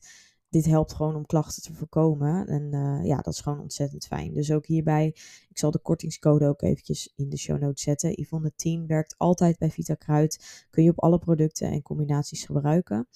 dit 0.49 0.65
helpt 0.65 0.93
gewoon 0.93 1.15
om 1.15 1.25
klachten 1.25 1.61
te 1.61 1.73
voorkomen. 1.73 2.47
En 2.47 2.73
uh, 2.73 3.05
ja, 3.05 3.17
dat 3.17 3.33
is 3.33 3.41
gewoon 3.41 3.59
ontzettend 3.59 4.05
fijn. 4.05 4.33
Dus 4.33 4.51
ook 4.51 4.65
hierbij, 4.65 5.07
ik 5.49 5.57
zal 5.57 5.71
de 5.71 5.79
kortingscode 5.79 6.47
ook 6.47 6.61
eventjes 6.61 7.13
in 7.15 7.29
de 7.29 7.37
show 7.37 7.59
notes 7.59 7.83
zetten. 7.83 8.21
Yvonne 8.21 8.51
10 8.55 8.87
werkt 8.87 9.15
altijd 9.17 9.57
bij 9.57 9.71
Vita 9.71 9.93
Kruid. 9.93 10.65
Kun 10.69 10.83
je 10.83 10.89
op 10.89 10.99
alle 10.99 11.19
producten 11.19 11.71
en 11.71 11.81
combinaties 11.81 12.45
gebruiken. 12.45 13.07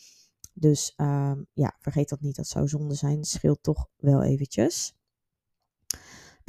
Dus 0.53 0.93
uh, 0.97 1.31
ja, 1.53 1.75
vergeet 1.79 2.09
dat 2.09 2.21
niet. 2.21 2.35
Dat 2.35 2.47
zou 2.47 2.67
zonde 2.67 2.95
zijn. 2.95 3.17
Het 3.17 3.27
scheelt 3.27 3.63
toch 3.63 3.87
wel 3.97 4.23
eventjes. 4.23 4.95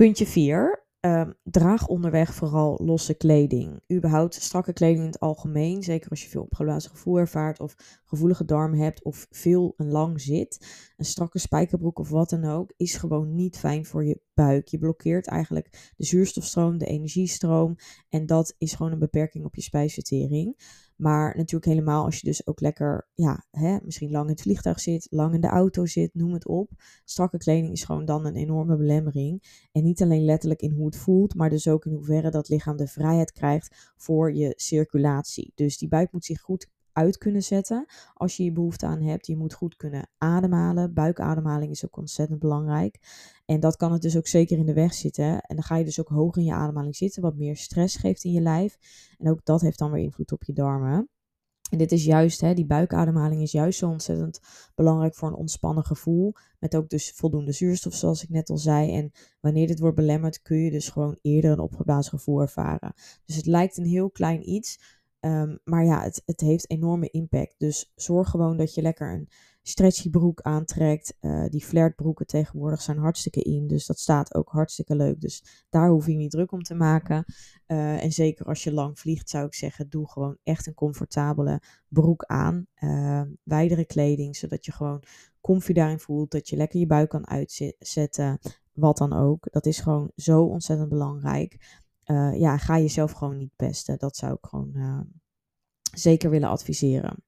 Puntje 0.03 0.27
4. 0.27 0.85
Ehm, 1.01 1.33
draag 1.43 1.87
onderweg 1.87 2.35
vooral 2.35 2.81
losse 2.85 3.15
kleding. 3.15 3.81
Überhaupt 3.93 4.35
strakke 4.35 4.73
kleding 4.73 5.01
in 5.01 5.07
het 5.07 5.21
algemeen. 5.21 5.83
Zeker 5.83 6.11
als 6.11 6.23
je 6.23 6.29
veel 6.29 6.43
opgeblazen 6.43 6.91
gevoel 6.91 7.19
ervaart 7.19 7.61
of 7.61 7.75
gevoelige 8.05 8.45
darm 8.45 8.75
hebt 8.75 9.03
of 9.03 9.27
veel 9.31 9.75
en 9.77 9.91
lang 9.91 10.21
zit. 10.21 10.67
Een 10.97 11.05
strakke 11.05 11.39
spijkerbroek 11.39 11.99
of 11.99 12.09
wat 12.09 12.31
dan 12.31 12.45
ook 12.45 12.73
is 12.77 12.95
gewoon 12.95 13.35
niet 13.35 13.59
fijn 13.59 13.85
voor 13.85 14.05
je 14.05 14.21
buik. 14.35 14.69
Je 14.69 14.79
blokkeert 14.79 15.27
eigenlijk 15.27 15.93
de 15.97 16.05
zuurstofstroom, 16.05 16.79
de 16.79 16.87
energiestroom. 16.87 17.77
En 18.09 18.27
dat 18.27 18.55
is 18.59 18.75
gewoon 18.75 18.93
een 18.93 18.99
beperking 18.99 19.45
op 19.45 19.55
je 19.55 19.63
spijsvertering. 19.63 20.57
Maar 20.97 21.37
natuurlijk 21.37 21.65
helemaal 21.65 22.05
als 22.05 22.19
je 22.21 22.27
dus 22.27 22.47
ook 22.47 22.61
lekker, 22.61 23.09
ja, 23.15 23.45
hè, 23.51 23.79
misschien 23.83 24.11
lang 24.11 24.25
in 24.25 24.31
het 24.31 24.43
vliegtuig 24.43 24.81
zit, 24.81 25.07
lang 25.11 25.35
in 25.35 25.41
de 25.41 25.47
auto 25.47 25.87
zit, 25.87 26.15
noem 26.15 26.33
het 26.33 26.47
op. 26.47 26.71
Strakke 27.05 27.39
kleding 27.39 27.73
is 27.73 27.85
gewoon 27.85 28.05
dan 28.05 28.27
een 28.27 28.37
enorme 28.37 28.77
belemmering. 28.77 29.67
En 29.73 29.83
niet 29.85 30.03
alleen 30.03 30.25
letterlijk 30.25 30.61
in 30.61 30.73
hoe 30.73 30.87
het 30.87 30.97
voelt, 30.97 31.35
maar 31.35 31.51
dus 31.51 31.69
ook 31.69 31.85
in 31.85 31.93
hoeverre 31.93 32.31
dat 32.31 32.49
lichaam 32.49 32.77
de 32.77 32.87
vrijheid 32.87 33.33
krijgt 33.33 33.93
voor 33.97 34.35
je 34.35 34.53
circulatie. 34.57 35.53
Dus 35.55 35.79
die 35.79 35.89
buik 35.89 36.13
moet 36.13 36.25
zich 36.25 36.41
goed 36.41 36.69
uit 36.93 37.19
kunnen 37.19 37.43
zetten 37.43 37.87
als 38.15 38.37
je 38.37 38.45
je 38.45 38.53
behoefte 38.53 38.87
aan 38.87 39.03
hebt. 39.03 39.27
Je 39.27 39.37
moet 39.37 39.55
goed 39.55 39.77
kunnen 39.77 40.09
ademhalen. 40.19 40.95
Buikademhaling 40.95 41.71
is 41.71 41.85
ook 41.85 41.97
ontzettend 41.97 42.39
belangrijk. 42.39 42.99
En 43.47 43.61
dat 43.61 43.77
kan 43.77 43.93
het 43.93 44.03
dus 44.03 44.17
ook 44.17 44.27
zeker 44.27 44.59
in 44.59 44.67
de 44.67 44.73
weg 44.73 44.95
zitten. 44.95 45.41
En 45.41 45.57
dan 45.57 45.63
ga 45.65 45.77
je 45.77 45.85
dus 45.85 46.01
ook 46.01 46.09
hoger 46.09 46.41
in 46.41 46.49
je 46.49 46.55
ademhaling 46.55 46.97
zitten, 46.97 47.23
wat 47.23 47.37
meer 47.37 47.57
stress 47.57 47.97
geeft 47.97 48.25
in 48.25 48.33
je 48.33 48.41
lijf. 48.41 48.79
En 49.19 49.31
ook 49.31 49.45
dat 49.45 49.61
heeft 49.61 49.79
dan 49.79 49.91
weer 49.91 50.03
invloed 50.03 50.33
op 50.33 50.45
je 50.45 50.53
darmen. 50.53 51.09
En 51.73 51.79
dit 51.79 51.93
is 51.93 52.05
juist, 52.05 52.41
hè, 52.41 52.55
die 52.55 52.67
buikademhaling 52.67 53.43
is 53.43 53.53
juist 53.53 53.79
zo 53.79 53.89
ontzettend 53.89 54.41
belangrijk 54.75 55.15
voor 55.15 55.29
een 55.29 55.35
ontspannen 55.35 55.85
gevoel. 55.85 56.33
Met 56.59 56.77
ook 56.77 56.89
dus 56.89 57.11
voldoende 57.11 57.53
zuurstof, 57.53 57.95
zoals 57.95 58.23
ik 58.23 58.29
net 58.29 58.51
al 58.51 58.59
zei. 58.59 58.93
En 58.97 59.13
wanneer 59.41 59.67
dit 59.67 59.79
wordt 59.79 59.97
belemmerd, 59.97 60.43
kun 60.43 60.57
je 60.57 60.71
dus 60.71 60.89
gewoon 60.89 61.19
eerder 61.23 61.51
een 61.51 61.59
opgeblazen 61.59 62.19
gevoel 62.19 62.41
ervaren. 62.41 62.93
Dus 63.25 63.37
het 63.37 63.47
lijkt 63.47 63.77
een 63.77 63.87
heel 63.87 64.11
klein 64.11 64.51
iets. 64.51 65.01
Um, 65.25 65.59
maar 65.65 65.85
ja, 65.85 66.03
het, 66.03 66.23
het 66.25 66.41
heeft 66.41 66.71
enorme 66.71 67.11
impact. 67.11 67.55
Dus 67.59 67.93
zorg 67.95 68.31
gewoon 68.31 68.57
dat 68.57 68.75
je 68.75 68.83
lekker 68.83 69.13
een 69.13 69.29
stretchy 69.63 70.11
broek 70.11 70.41
aantrekt. 70.41 71.17
Uh, 71.21 71.45
die 71.49 71.65
flirtbroeken 71.65 72.27
tegenwoordig 72.27 72.83
zijn 72.83 72.99
hartstikke 72.99 73.43
in. 73.43 73.67
Dus 73.67 73.87
dat 73.87 73.99
staat 73.99 74.35
ook 74.35 74.49
hartstikke 74.49 74.97
leuk. 74.97 75.21
Dus 75.21 75.65
daar 75.69 75.89
hoef 75.89 76.07
je 76.07 76.15
niet 76.15 76.31
druk 76.31 76.53
om 76.53 76.63
te 76.63 76.75
maken. 76.75 77.25
Uh, 77.67 78.05
en 78.05 78.13
zeker 78.13 78.47
als 78.47 78.65
je 78.65 78.73
lang 78.73 78.99
vliegt, 78.99 79.31
zou 79.31 79.47
ik 79.47 79.55
zeggen, 79.55 79.89
doe 79.89 80.09
gewoon 80.09 80.37
echt 80.43 80.67
een 80.67 80.75
comfortabele 80.75 81.63
broek 81.89 82.25
aan. 82.25 82.67
Uh, 82.81 83.23
wijdere 83.43 83.85
kleding, 83.85 84.37
zodat 84.37 84.65
je 84.65 84.73
gewoon 84.73 85.03
comfy 85.41 85.73
daarin 85.73 85.99
voelt. 85.99 86.31
Dat 86.31 86.49
je 86.49 86.57
lekker 86.57 86.81
je 86.81 86.87
buik 86.87 87.09
kan 87.09 87.29
uitzetten. 87.29 88.39
Wat 88.73 88.97
dan 88.97 89.13
ook. 89.13 89.49
Dat 89.51 89.67
is 89.67 89.81
gewoon 89.81 90.13
zo 90.17 90.45
ontzettend 90.45 90.89
belangrijk. 90.89 91.81
Uh, 92.07 92.39
ja, 92.39 92.59
ga 92.59 92.79
jezelf 92.79 93.13
gewoon 93.13 93.37
niet 93.37 93.57
pesten. 93.57 93.99
Dat 93.99 94.17
zou 94.17 94.33
ik 94.33 94.47
gewoon 94.47 94.71
uh, 94.75 95.01
zeker 95.95 96.31
willen 96.31 96.49
adviseren. 96.49 97.25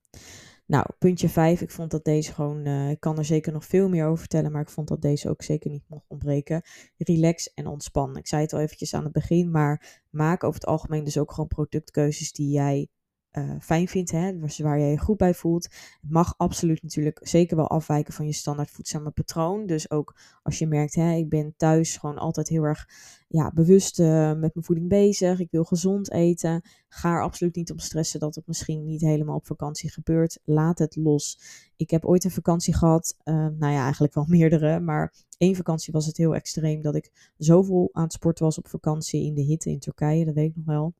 Nou, 0.67 0.87
puntje 0.99 1.29
5. 1.29 1.61
Ik 1.61 1.71
vond 1.71 1.91
dat 1.91 2.05
deze 2.05 2.33
gewoon. 2.33 2.67
Uh, 2.67 2.91
ik 2.91 3.01
kan 3.01 3.19
er 3.19 3.25
zeker 3.25 3.53
nog 3.53 3.65
veel 3.65 3.89
meer 3.89 4.07
over 4.07 4.19
vertellen. 4.19 4.53
Maar 4.53 4.63
ik 4.63 4.69
vond 4.69 4.89
dat 4.89 5.03
deze 5.03 5.29
ook 5.29 5.43
zeker 5.43 5.71
niet 5.71 5.89
mocht 5.89 6.09
ontbreken. 6.09 6.63
Relax 6.97 7.55
en 7.55 7.67
ontspan. 7.67 8.17
Ik 8.17 8.27
zei 8.27 8.43
het 8.43 8.53
al 8.53 8.61
eventjes 8.61 8.95
aan 8.95 9.05
het 9.05 9.13
begin. 9.13 9.51
Maar 9.51 10.03
maak 10.11 10.45
over 10.45 10.61
het 10.61 10.69
algemeen 10.69 11.05
dus 11.05 11.19
ook 11.19 11.31
gewoon 11.33 11.49
productkeuzes 11.49 12.33
die 12.33 12.51
jij 12.51 12.89
uh, 13.39 13.55
fijn 13.61 13.89
vindt, 13.89 14.11
hè, 14.11 14.39
waar 14.57 14.79
je 14.79 14.87
je 14.87 14.99
goed 14.99 15.17
bij 15.17 15.35
voelt. 15.35 15.65
Het 16.01 16.11
mag 16.11 16.35
absoluut 16.37 16.83
natuurlijk 16.83 17.21
zeker 17.23 17.57
wel 17.57 17.69
afwijken 17.69 18.13
van 18.13 18.27
je 18.27 18.33
standaard 18.33 18.71
voedzame 18.71 19.11
patroon. 19.11 19.67
Dus 19.67 19.91
ook 19.91 20.17
als 20.43 20.59
je 20.59 20.67
merkt, 20.67 20.95
hè, 20.95 21.15
ik 21.15 21.29
ben 21.29 21.55
thuis 21.57 21.97
gewoon 21.97 22.19
altijd 22.19 22.49
heel 22.49 22.63
erg 22.63 22.89
ja, 23.29 23.51
bewust 23.55 24.01
uh, 24.01 24.07
met 24.27 24.55
mijn 24.55 24.65
voeding 24.65 24.89
bezig. 24.89 25.41
Ik 25.41 25.51
wil 25.51 25.65
gezond 25.65 26.11
eten. 26.11 26.63
Ga 26.89 27.13
er 27.13 27.23
absoluut 27.23 27.55
niet 27.55 27.71
op 27.71 27.81
stressen 27.81 28.21
dat 28.21 28.35
het 28.35 28.47
misschien 28.47 28.85
niet 28.85 29.01
helemaal 29.01 29.37
op 29.37 29.47
vakantie 29.47 29.91
gebeurt. 29.91 30.41
Laat 30.45 30.79
het 30.79 30.97
los. 30.97 31.39
Ik 31.77 31.91
heb 31.91 32.05
ooit 32.05 32.25
een 32.25 32.31
vakantie 32.31 32.75
gehad, 32.75 33.17
uh, 33.25 33.35
nou 33.35 33.73
ja, 33.73 33.83
eigenlijk 33.83 34.15
wel 34.15 34.27
meerdere. 34.39 34.81
Maar 34.81 35.15
één 35.39 35.57
vakantie 35.57 35.93
was 35.93 36.07
het 36.07 36.17
heel 36.17 36.35
extreem 36.35 36.83
dat 36.83 36.95
ik 36.95 37.33
zoveel 37.37 37.89
aan 37.93 38.03
het 38.03 38.13
sporten 38.13 38.45
was 38.45 38.59
op 38.59 38.69
vakantie 38.69 39.25
in 39.25 39.35
de 39.35 39.43
hitte 39.43 39.71
in 39.71 39.79
Turkije. 39.79 40.25
Dat 40.25 40.35
weet 40.35 40.51
ik 40.51 40.57
nog 40.57 40.67
wel 40.67 40.95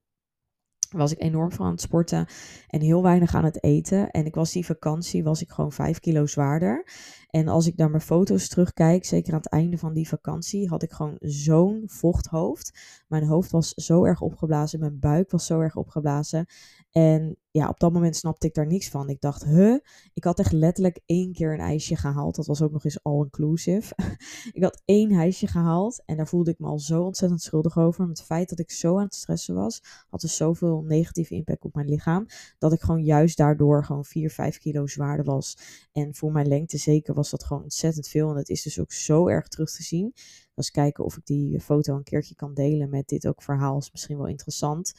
was 0.95 1.13
ik 1.13 1.23
enorm 1.23 1.53
van 1.53 1.67
aan 1.67 1.73
het 1.73 1.81
sporten 1.81 2.27
en 2.69 2.81
heel 2.81 3.03
weinig 3.03 3.35
aan 3.35 3.45
het 3.45 3.63
eten. 3.63 4.11
En 4.11 4.27
ik 4.27 4.35
was 4.35 4.53
die 4.53 4.67
vakantie, 4.67 5.25
was 5.25 5.43
ik 5.43 5.51
gewoon 5.51 5.73
vijf 5.73 6.01
kilo 6.01 6.27
zwaarder. 6.27 6.85
En 7.35 7.49
als 7.49 7.67
ik 7.67 7.77
naar 7.77 7.91
mijn 7.91 8.03
foto's 8.03 8.49
terugkijk, 8.49 9.05
zeker 9.05 9.33
aan 9.33 9.39
het 9.39 9.49
einde 9.49 9.79
van 9.79 9.93
die 9.93 10.09
vakantie, 10.09 10.69
had 10.69 10.83
ik 10.83 10.93
gewoon 10.93 11.17
zo'n 11.21 11.83
vochthoofd. 11.87 12.79
Mijn 13.09 13.25
hoofd 13.25 13.51
was 13.51 13.73
zo 13.75 14.05
erg 14.05 14.21
opgeblazen, 14.21 14.81
mijn 14.81 14.99
buik 14.99 15.31
was 15.31 15.47
zo 15.47 15.61
erg 15.61 15.77
opgeblazen. 15.77 16.47
En 16.91 17.37
ja, 17.51 17.69
op 17.69 17.81
dat 17.81 17.93
moment 17.93 18.17
snapte 18.17 18.47
ik 18.47 18.55
daar 18.55 18.67
niks 18.67 18.89
van. 18.89 19.09
Ik 19.09 19.21
dacht, 19.21 19.45
huh? 19.45 19.79
Ik 20.13 20.25
had 20.25 20.39
echt 20.39 20.53
letterlijk 20.53 21.01
één 21.07 21.33
keer 21.33 21.53
een 21.53 21.61
ijsje 21.61 21.97
gehaald. 21.97 22.35
Dat 22.35 22.47
was 22.47 22.63
ook 22.63 22.73
nog 22.73 22.85
eens 22.85 23.03
all-inclusive. 23.03 23.95
ik 24.53 24.63
had 24.63 24.83
één 24.85 25.11
ijsje 25.11 25.47
gehaald 25.47 26.03
en 26.05 26.17
daar 26.17 26.29
voelde 26.29 26.51
ik 26.51 26.59
me 26.59 26.67
al 26.67 26.79
zo 26.79 27.03
ontzettend 27.03 27.43
schuldig 27.43 27.79
over. 27.79 28.07
Met 28.07 28.19
het 28.19 28.27
feit 28.27 28.49
dat 28.49 28.59
ik 28.59 28.71
zo 28.71 28.97
aan 28.97 29.05
het 29.05 29.15
stressen 29.15 29.55
was, 29.55 29.83
had 30.09 30.21
dus 30.21 30.37
zoveel 30.37 30.83
negatieve 30.83 31.35
impact 31.35 31.65
op 31.65 31.75
mijn 31.75 31.89
lichaam. 31.89 32.27
Dat 32.59 32.73
ik 32.73 32.81
gewoon 32.81 33.05
juist 33.05 33.37
daardoor 33.37 33.85
gewoon 33.85 34.05
4, 34.05 34.31
5 34.31 34.59
kilo 34.59 34.87
zwaarder 34.87 35.25
was. 35.25 35.59
En 35.93 36.15
voor 36.15 36.33
mijn 36.33 36.49
lengte 36.49 36.79
zeker 36.79 37.15
was 37.15 37.24
dat 37.31 37.45
gewoon 37.45 37.63
ontzettend 37.63 38.09
veel. 38.09 38.29
En 38.29 38.35
dat 38.35 38.49
is 38.49 38.63
dus 38.63 38.81
ook 38.81 38.93
zo 38.93 39.29
erg 39.29 39.49
terug 39.49 39.71
te 39.71 39.83
zien. 39.83 40.13
Dus 40.55 40.71
kijken 40.71 41.05
of 41.05 41.17
ik 41.17 41.27
die 41.27 41.61
foto 41.61 41.97
een 41.97 42.03
keertje 42.03 42.35
kan 42.35 42.55
delen 42.55 42.91
met 42.91 43.09
dit 43.09 43.27
ook 43.27 43.43
verhaal. 43.43 43.79
Is 43.79 43.93
misschien 43.93 44.17
wel 44.17 44.27
interessant. 44.27 44.95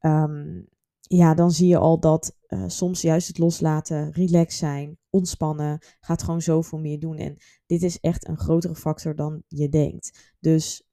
Um, 0.00 0.68
ja, 1.00 1.34
dan 1.34 1.50
zie 1.50 1.68
je 1.68 1.78
al 1.78 2.00
dat 2.00 2.36
uh, 2.48 2.64
soms 2.66 3.00
juist 3.00 3.28
het 3.28 3.38
loslaten, 3.38 4.12
relax 4.12 4.56
zijn, 4.56 4.98
ontspannen, 5.10 5.78
gaat 6.00 6.22
gewoon 6.22 6.42
zoveel 6.42 6.78
meer 6.78 7.00
doen. 7.00 7.16
En 7.16 7.36
dit 7.66 7.82
is 7.82 8.00
echt 8.00 8.28
een 8.28 8.38
grotere 8.38 8.74
factor 8.74 9.14
dan 9.14 9.42
je 9.48 9.68
denkt. 9.68 10.34
Dus 10.40 10.88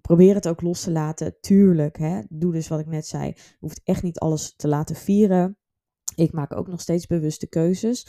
probeer 0.00 0.34
het 0.34 0.48
ook 0.48 0.60
los 0.60 0.82
te 0.82 0.90
laten. 0.90 1.36
Tuurlijk, 1.40 1.98
hè, 1.98 2.20
doe 2.28 2.52
dus 2.52 2.68
wat 2.68 2.80
ik 2.80 2.86
net 2.86 3.06
zei. 3.06 3.34
Hoeft 3.58 3.80
echt 3.84 4.02
niet 4.02 4.18
alles 4.18 4.54
te 4.56 4.68
laten 4.68 4.96
vieren. 4.96 5.58
Ik 6.14 6.32
maak 6.32 6.52
ook 6.52 6.68
nog 6.68 6.80
steeds 6.80 7.06
bewuste 7.06 7.46
keuzes. 7.46 8.06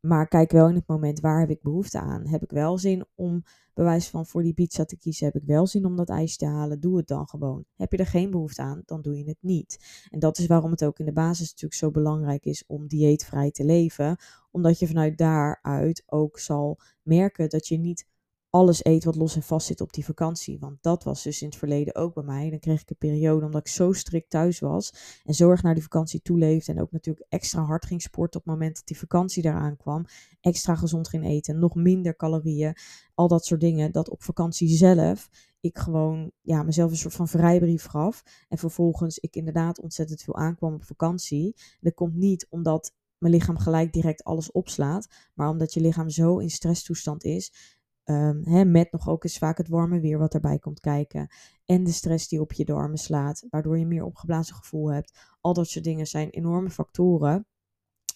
Maar 0.00 0.28
kijk 0.28 0.50
wel 0.50 0.68
in 0.68 0.74
het 0.74 0.86
moment 0.86 1.20
waar 1.20 1.40
heb 1.40 1.50
ik 1.50 1.62
behoefte 1.62 2.00
aan. 2.00 2.26
Heb 2.26 2.42
ik 2.42 2.50
wel 2.50 2.78
zin 2.78 3.06
om 3.14 3.42
bewijs 3.74 4.08
van 4.08 4.26
voor 4.26 4.42
die 4.42 4.54
pizza 4.54 4.84
te 4.84 4.96
kiezen? 4.96 5.26
Heb 5.26 5.34
ik 5.34 5.46
wel 5.46 5.66
zin 5.66 5.84
om 5.84 5.96
dat 5.96 6.08
ijs 6.08 6.36
te 6.36 6.46
halen? 6.46 6.80
Doe 6.80 6.96
het 6.96 7.06
dan 7.06 7.28
gewoon. 7.28 7.64
Heb 7.76 7.92
je 7.92 7.98
er 7.98 8.06
geen 8.06 8.30
behoefte 8.30 8.62
aan, 8.62 8.82
dan 8.84 9.02
doe 9.02 9.16
je 9.16 9.24
het 9.24 9.38
niet. 9.40 10.04
En 10.10 10.18
dat 10.18 10.38
is 10.38 10.46
waarom 10.46 10.70
het 10.70 10.84
ook 10.84 10.98
in 10.98 11.04
de 11.04 11.12
basis 11.12 11.48
natuurlijk 11.48 11.80
zo 11.80 11.90
belangrijk 11.90 12.44
is 12.44 12.64
om 12.66 12.86
dieetvrij 12.86 13.50
te 13.50 13.64
leven. 13.64 14.16
Omdat 14.50 14.78
je 14.78 14.86
vanuit 14.86 15.18
daaruit 15.18 16.02
ook 16.06 16.38
zal 16.38 16.78
merken 17.02 17.48
dat 17.48 17.66
je 17.68 17.78
niet 17.78 18.06
alles 18.50 18.84
eet 18.84 19.04
wat 19.04 19.16
los 19.16 19.36
en 19.36 19.42
vast 19.42 19.66
zit 19.66 19.80
op 19.80 19.92
die 19.92 20.04
vakantie. 20.04 20.58
Want 20.58 20.82
dat 20.82 21.04
was 21.04 21.22
dus 21.22 21.42
in 21.42 21.48
het 21.48 21.56
verleden 21.56 21.94
ook 21.94 22.14
bij 22.14 22.22
mij. 22.22 22.50
Dan 22.50 22.58
kreeg 22.58 22.80
ik 22.80 22.90
een 22.90 22.96
periode 22.96 23.44
omdat 23.46 23.60
ik 23.60 23.68
zo 23.68 23.92
strikt 23.92 24.30
thuis 24.30 24.58
was. 24.58 24.94
En 25.24 25.34
zo 25.34 25.50
erg 25.50 25.62
naar 25.62 25.74
die 25.74 25.82
vakantie 25.82 26.22
toeleefde. 26.22 26.72
En 26.72 26.80
ook 26.80 26.92
natuurlijk 26.92 27.26
extra 27.28 27.62
hard 27.62 27.86
ging 27.86 28.02
sporten 28.02 28.40
op 28.40 28.46
het 28.46 28.54
moment 28.54 28.74
dat 28.76 28.86
die 28.86 28.98
vakantie 28.98 29.44
eraan 29.44 29.76
kwam. 29.76 30.04
Extra 30.40 30.74
gezond 30.74 31.08
ging 31.08 31.24
eten. 31.24 31.58
Nog 31.58 31.74
minder 31.74 32.16
calorieën. 32.16 32.76
Al 33.14 33.28
dat 33.28 33.44
soort 33.44 33.60
dingen. 33.60 33.92
Dat 33.92 34.10
op 34.10 34.22
vakantie 34.22 34.68
zelf 34.68 35.28
ik 35.60 35.78
gewoon 35.78 36.30
ja, 36.40 36.62
mezelf 36.62 36.90
een 36.90 36.96
soort 36.96 37.14
van 37.14 37.28
vrijbrief 37.28 37.84
gaf. 37.84 38.22
En 38.48 38.58
vervolgens 38.58 39.18
ik 39.18 39.36
inderdaad 39.36 39.80
ontzettend 39.80 40.22
veel 40.22 40.36
aankwam 40.36 40.74
op 40.74 40.84
vakantie. 40.84 41.56
Dat 41.80 41.94
komt 41.94 42.14
niet 42.14 42.46
omdat 42.48 42.92
mijn 43.18 43.32
lichaam 43.32 43.58
gelijk 43.58 43.92
direct 43.92 44.24
alles 44.24 44.52
opslaat. 44.52 45.08
Maar 45.34 45.48
omdat 45.48 45.74
je 45.74 45.80
lichaam 45.80 46.10
zo 46.10 46.38
in 46.38 46.50
stresstoestand 46.50 47.24
is 47.24 47.78
Hè, 48.42 48.64
met 48.64 48.92
nog 48.92 49.08
ook 49.08 49.24
eens 49.24 49.38
vaak 49.38 49.58
het 49.58 49.68
warme 49.68 50.00
weer 50.00 50.18
wat 50.18 50.34
erbij 50.34 50.58
komt 50.58 50.80
kijken. 50.80 51.28
En 51.64 51.84
de 51.84 51.92
stress 51.92 52.28
die 52.28 52.40
op 52.40 52.52
je 52.52 52.64
darmen 52.64 52.98
slaat, 52.98 53.46
waardoor 53.50 53.78
je 53.78 53.86
meer 53.86 54.04
opgeblazen 54.04 54.54
gevoel 54.54 54.92
hebt. 54.92 55.18
Al 55.40 55.54
dat 55.54 55.68
soort 55.68 55.84
dingen 55.84 56.06
zijn 56.06 56.30
enorme 56.30 56.70
factoren. 56.70 57.46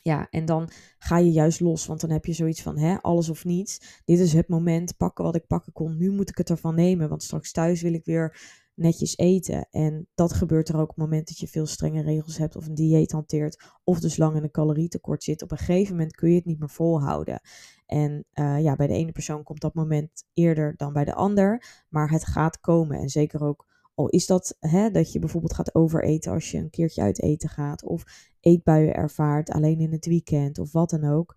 Ja, 0.03 0.27
en 0.31 0.45
dan 0.45 0.71
ga 0.99 1.19
je 1.19 1.33
juist 1.33 1.61
los, 1.61 1.87
want 1.87 2.01
dan 2.01 2.11
heb 2.11 2.25
je 2.25 2.33
zoiets 2.33 2.63
van 2.63 2.79
hè, 2.79 2.97
alles 3.03 3.29
of 3.29 3.45
niets. 3.45 4.01
Dit 4.05 4.19
is 4.19 4.33
het 4.33 4.49
moment, 4.49 4.97
pakken 4.97 5.25
wat 5.25 5.35
ik 5.35 5.47
pakken 5.47 5.73
kon. 5.73 5.97
Nu 5.97 6.11
moet 6.11 6.29
ik 6.29 6.39
het 6.39 6.51
ervan 6.51 6.75
nemen, 6.75 7.09
want 7.09 7.23
straks 7.23 7.53
thuis 7.53 7.83
wil 7.83 7.93
ik 7.93 8.05
weer 8.05 8.41
netjes 8.75 9.17
eten. 9.17 9.69
En 9.71 10.09
dat 10.15 10.33
gebeurt 10.33 10.69
er 10.69 10.75
ook 10.75 10.83
op 10.83 10.89
het 10.89 10.97
moment 10.97 11.29
dat 11.29 11.39
je 11.39 11.49
veel 11.49 11.67
strenge 11.67 12.03
regels 12.03 12.39
hebt 12.39 12.57
of 12.57 12.67
een 12.67 12.75
dieet 12.75 13.13
hanteert. 13.13 13.65
Of 13.85 14.01
dus 14.01 14.17
lang 14.17 14.37
in 14.37 14.43
een 14.43 14.51
calorietekort 14.51 15.23
zit. 15.23 15.43
Op 15.43 15.51
een 15.51 15.57
gegeven 15.57 15.97
moment 15.97 16.15
kun 16.15 16.29
je 16.29 16.35
het 16.35 16.45
niet 16.45 16.59
meer 16.59 16.71
volhouden. 16.71 17.41
En 17.87 18.25
uh, 18.35 18.63
ja, 18.63 18.77
bij 18.77 18.87
de 18.87 18.93
ene 18.93 19.13
persoon 19.13 19.43
komt 19.43 19.61
dat 19.61 19.75
moment 19.75 20.25
eerder 20.33 20.75
dan 20.77 20.93
bij 20.93 21.05
de 21.05 21.15
ander. 21.15 21.85
Maar 21.89 22.11
het 22.11 22.27
gaat 22.27 22.61
komen. 22.61 22.99
En 22.99 23.09
zeker 23.09 23.43
ook 23.43 23.67
al 23.95 24.09
is 24.09 24.27
dat 24.27 24.57
hè, 24.61 24.91
dat 24.91 25.13
je 25.13 25.19
bijvoorbeeld 25.19 25.55
gaat 25.55 25.75
overeten 25.75 26.33
als 26.33 26.51
je 26.51 26.59
een 26.59 26.71
keertje 26.71 27.03
uit 27.03 27.23
eten 27.23 27.49
gaat. 27.49 27.85
Of 27.85 28.05
eetbuien 28.41 28.95
ervaart 28.95 29.51
alleen 29.51 29.81
in 29.81 29.93
het 29.93 30.07
weekend 30.07 30.59
of 30.59 30.73
wat 30.73 30.91
dan 30.91 31.05
ook. 31.05 31.37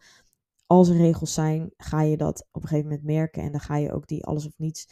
Als 0.65 0.89
er 0.89 0.97
regels 0.97 1.34
zijn, 1.34 1.73
ga 1.78 2.02
je 2.02 2.17
dat 2.17 2.47
op 2.52 2.62
een 2.62 2.67
gegeven 2.67 2.89
moment 2.89 3.08
merken. 3.08 3.43
En 3.43 3.52
dan 3.52 3.62
ga 3.62 3.78
je 3.78 3.93
ook 3.93 4.08
die 4.08 4.26
alles 4.26 4.45
of 4.45 4.54
niets 4.58 4.88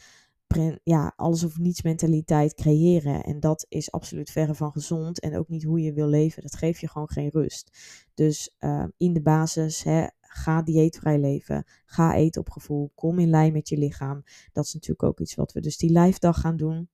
ja, 0.82 1.12
alles 1.16 1.44
of 1.44 1.58
niets 1.58 1.82
mentaliteit 1.82 2.54
creëren. 2.54 3.22
En 3.22 3.40
dat 3.40 3.66
is 3.68 3.90
absoluut 3.90 4.30
verre 4.30 4.54
van 4.54 4.72
gezond. 4.72 5.20
En 5.20 5.36
ook 5.36 5.48
niet 5.48 5.64
hoe 5.64 5.80
je 5.80 5.92
wil 5.92 6.08
leven. 6.08 6.42
Dat 6.42 6.56
geeft 6.56 6.80
je 6.80 6.88
gewoon 6.88 7.10
geen 7.10 7.30
rust. 7.30 7.78
Dus 8.14 8.54
uh, 8.60 8.84
in 8.96 9.12
de 9.12 9.22
basis, 9.22 9.82
hè, 9.82 10.06
ga 10.20 10.62
dieetvrij 10.62 11.18
leven. 11.18 11.64
Ga 11.84 12.14
eten 12.14 12.40
op 12.40 12.50
gevoel. 12.50 12.92
Kom 12.94 13.18
in 13.18 13.30
lijn 13.30 13.52
met 13.52 13.68
je 13.68 13.78
lichaam. 13.78 14.22
Dat 14.52 14.64
is 14.64 14.74
natuurlijk 14.74 15.02
ook 15.02 15.20
iets 15.20 15.34
wat 15.34 15.52
we 15.52 15.60
dus 15.60 15.76
die 15.76 15.90
lijfdag 15.90 16.40
gaan 16.40 16.56
doen. 16.56 16.88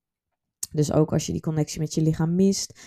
Dus 0.72 0.92
ook 0.92 1.12
als 1.12 1.26
je 1.26 1.32
die 1.32 1.40
connectie 1.40 1.80
met 1.80 1.94
je 1.94 2.02
lichaam 2.02 2.34
mist. 2.34 2.80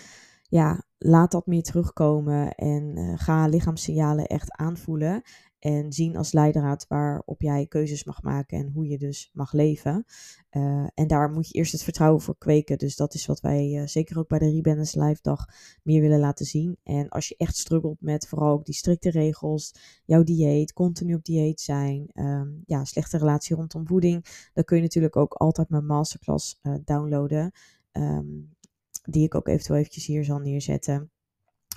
Ja, 0.48 0.84
laat 0.98 1.30
dat 1.30 1.46
meer 1.46 1.62
terugkomen 1.62 2.54
en 2.54 2.98
uh, 2.98 3.12
ga 3.16 3.46
lichaamssignalen 3.46 4.26
echt 4.26 4.50
aanvoelen. 4.50 5.22
En 5.58 5.92
zien 5.92 6.16
als 6.16 6.32
leidraad 6.32 6.86
waarop 6.88 7.42
jij 7.42 7.66
keuzes 7.66 8.04
mag 8.04 8.22
maken 8.22 8.58
en 8.58 8.70
hoe 8.72 8.86
je 8.86 8.98
dus 8.98 9.30
mag 9.32 9.52
leven. 9.52 10.04
Uh, 10.50 10.86
en 10.94 11.06
daar 11.06 11.30
moet 11.30 11.48
je 11.48 11.54
eerst 11.54 11.72
het 11.72 11.82
vertrouwen 11.82 12.20
voor 12.20 12.38
kweken. 12.38 12.78
Dus 12.78 12.96
dat 12.96 13.14
is 13.14 13.26
wat 13.26 13.40
wij 13.40 13.80
uh, 13.80 13.86
zeker 13.86 14.18
ook 14.18 14.28
bij 14.28 14.38
de 14.38 14.50
Rebalance 14.50 15.04
Live 15.04 15.22
Dag 15.22 15.46
meer 15.82 16.00
willen 16.00 16.20
laten 16.20 16.46
zien. 16.46 16.76
En 16.82 17.08
als 17.08 17.28
je 17.28 17.34
echt 17.36 17.56
struggelt 17.56 18.00
met 18.00 18.28
vooral 18.28 18.52
ook 18.52 18.64
die 18.64 18.74
strikte 18.74 19.10
regels, 19.10 19.74
jouw 20.04 20.22
dieet, 20.22 20.72
continu 20.72 21.14
op 21.14 21.24
dieet 21.24 21.60
zijn, 21.60 22.10
um, 22.14 22.62
ja, 22.66 22.84
slechte 22.84 23.18
relatie 23.18 23.56
rondom 23.56 23.86
voeding, 23.86 24.48
dan 24.54 24.64
kun 24.64 24.76
je 24.76 24.82
natuurlijk 24.82 25.16
ook 25.16 25.34
altijd 25.34 25.68
mijn 25.68 25.86
masterclass 25.86 26.58
uh, 26.62 26.74
downloaden. 26.84 27.52
Um, 27.92 28.54
die 29.06 29.24
ik 29.24 29.34
ook 29.34 29.48
eventueel 29.48 29.78
eventjes 29.78 30.06
hier 30.06 30.24
zal 30.24 30.38
neerzetten. 30.38 31.10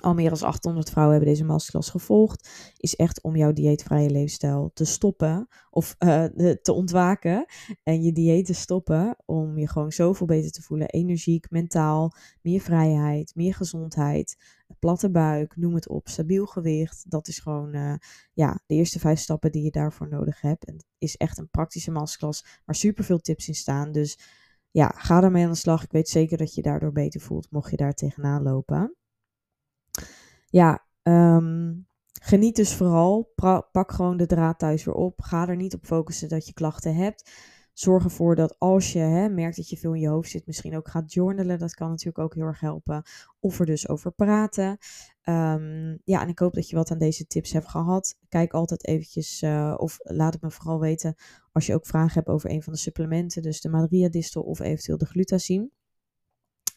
Al 0.00 0.14
meer 0.14 0.30
dan 0.30 0.42
800 0.42 0.90
vrouwen 0.90 1.16
hebben 1.16 1.34
deze 1.34 1.44
masterclass 1.44 1.90
gevolgd. 1.90 2.48
Is 2.76 2.96
echt 2.96 3.22
om 3.22 3.36
jouw 3.36 3.52
dieetvrije 3.52 4.10
leefstijl 4.10 4.70
te 4.74 4.84
stoppen. 4.84 5.48
Of 5.70 5.96
uh, 5.98 6.24
te 6.62 6.72
ontwaken. 6.72 7.44
En 7.82 8.02
je 8.02 8.12
dieet 8.12 8.46
te 8.46 8.54
stoppen. 8.54 9.16
Om 9.26 9.58
je 9.58 9.68
gewoon 9.68 9.92
zoveel 9.92 10.26
beter 10.26 10.50
te 10.50 10.62
voelen. 10.62 10.88
Energiek, 10.88 11.50
mentaal. 11.50 12.14
Meer 12.42 12.60
vrijheid, 12.60 13.34
meer 13.34 13.54
gezondheid. 13.54 14.36
Platte 14.78 15.10
buik, 15.10 15.56
noem 15.56 15.74
het 15.74 15.88
op. 15.88 16.08
Stabiel 16.08 16.46
gewicht. 16.46 17.10
Dat 17.10 17.28
is 17.28 17.38
gewoon 17.38 17.76
uh, 17.76 17.94
ja, 18.32 18.60
de 18.66 18.74
eerste 18.74 18.98
vijf 18.98 19.18
stappen 19.18 19.52
die 19.52 19.62
je 19.62 19.70
daarvoor 19.70 20.08
nodig 20.08 20.40
hebt. 20.40 20.64
En 20.64 20.74
het 20.74 20.86
is 20.98 21.16
echt 21.16 21.38
een 21.38 21.50
praktische 21.50 21.90
masterclass. 21.90 22.60
Waar 22.64 22.76
super 22.76 23.04
veel 23.04 23.18
tips 23.18 23.48
in 23.48 23.54
staan. 23.54 23.92
Dus 23.92 24.18
ja, 24.70 24.92
ga 24.96 25.22
ermee 25.22 25.44
aan 25.44 25.50
de 25.50 25.56
slag. 25.56 25.84
Ik 25.84 25.92
weet 25.92 26.08
zeker 26.08 26.38
dat 26.38 26.54
je 26.54 26.62
daardoor 26.62 26.92
beter 26.92 27.20
voelt. 27.20 27.50
Mocht 27.50 27.70
je 27.70 27.76
daar 27.76 27.94
tegenaan 27.94 28.42
lopen 28.42 28.94
ja, 30.48 30.84
um, 31.02 31.86
geniet 32.22 32.56
dus 32.56 32.74
vooral. 32.74 33.32
pak 33.72 33.92
gewoon 33.92 34.16
de 34.16 34.26
draad 34.26 34.58
thuis 34.58 34.84
weer 34.84 34.94
op. 34.94 35.20
Ga 35.20 35.48
er 35.48 35.56
niet 35.56 35.74
op 35.74 35.86
focussen 35.86 36.28
dat 36.28 36.46
je 36.46 36.52
klachten 36.52 36.94
hebt. 36.94 37.30
Zorg 37.72 38.04
ervoor 38.04 38.34
dat 38.34 38.58
als 38.58 38.92
je 38.92 38.98
hè, 38.98 39.28
merkt 39.28 39.56
dat 39.56 39.68
je 39.68 39.76
veel 39.76 39.94
in 39.94 40.00
je 40.00 40.08
hoofd 40.08 40.30
zit, 40.30 40.46
misschien 40.46 40.76
ook 40.76 40.88
gaat 40.88 41.12
journalen. 41.12 41.58
Dat 41.58 41.74
kan 41.74 41.88
natuurlijk 41.88 42.18
ook 42.18 42.34
heel 42.34 42.44
erg 42.44 42.60
helpen. 42.60 43.02
Of 43.40 43.60
er 43.60 43.66
dus 43.66 43.88
over 43.88 44.12
praten. 44.12 44.78
Um, 45.24 46.00
ja, 46.04 46.22
en 46.22 46.28
ik 46.28 46.38
hoop 46.38 46.54
dat 46.54 46.68
je 46.68 46.76
wat 46.76 46.90
aan 46.90 46.98
deze 46.98 47.26
tips 47.26 47.52
hebt 47.52 47.68
gehad. 47.68 48.16
Kijk 48.28 48.52
altijd 48.52 48.86
eventjes, 48.86 49.42
uh, 49.42 49.74
of 49.76 49.96
laat 49.98 50.32
het 50.32 50.42
me 50.42 50.50
vooral 50.50 50.80
weten 50.80 51.14
als 51.52 51.66
je 51.66 51.74
ook 51.74 51.86
vragen 51.86 52.14
hebt 52.14 52.28
over 52.28 52.50
een 52.50 52.62
van 52.62 52.72
de 52.72 52.78
supplementen. 52.78 53.42
Dus 53.42 53.60
de 53.60 53.68
Madria 53.68 54.08
Distel 54.08 54.42
of 54.42 54.60
eventueel 54.60 54.98
de 54.98 55.06
glutazine. 55.06 55.70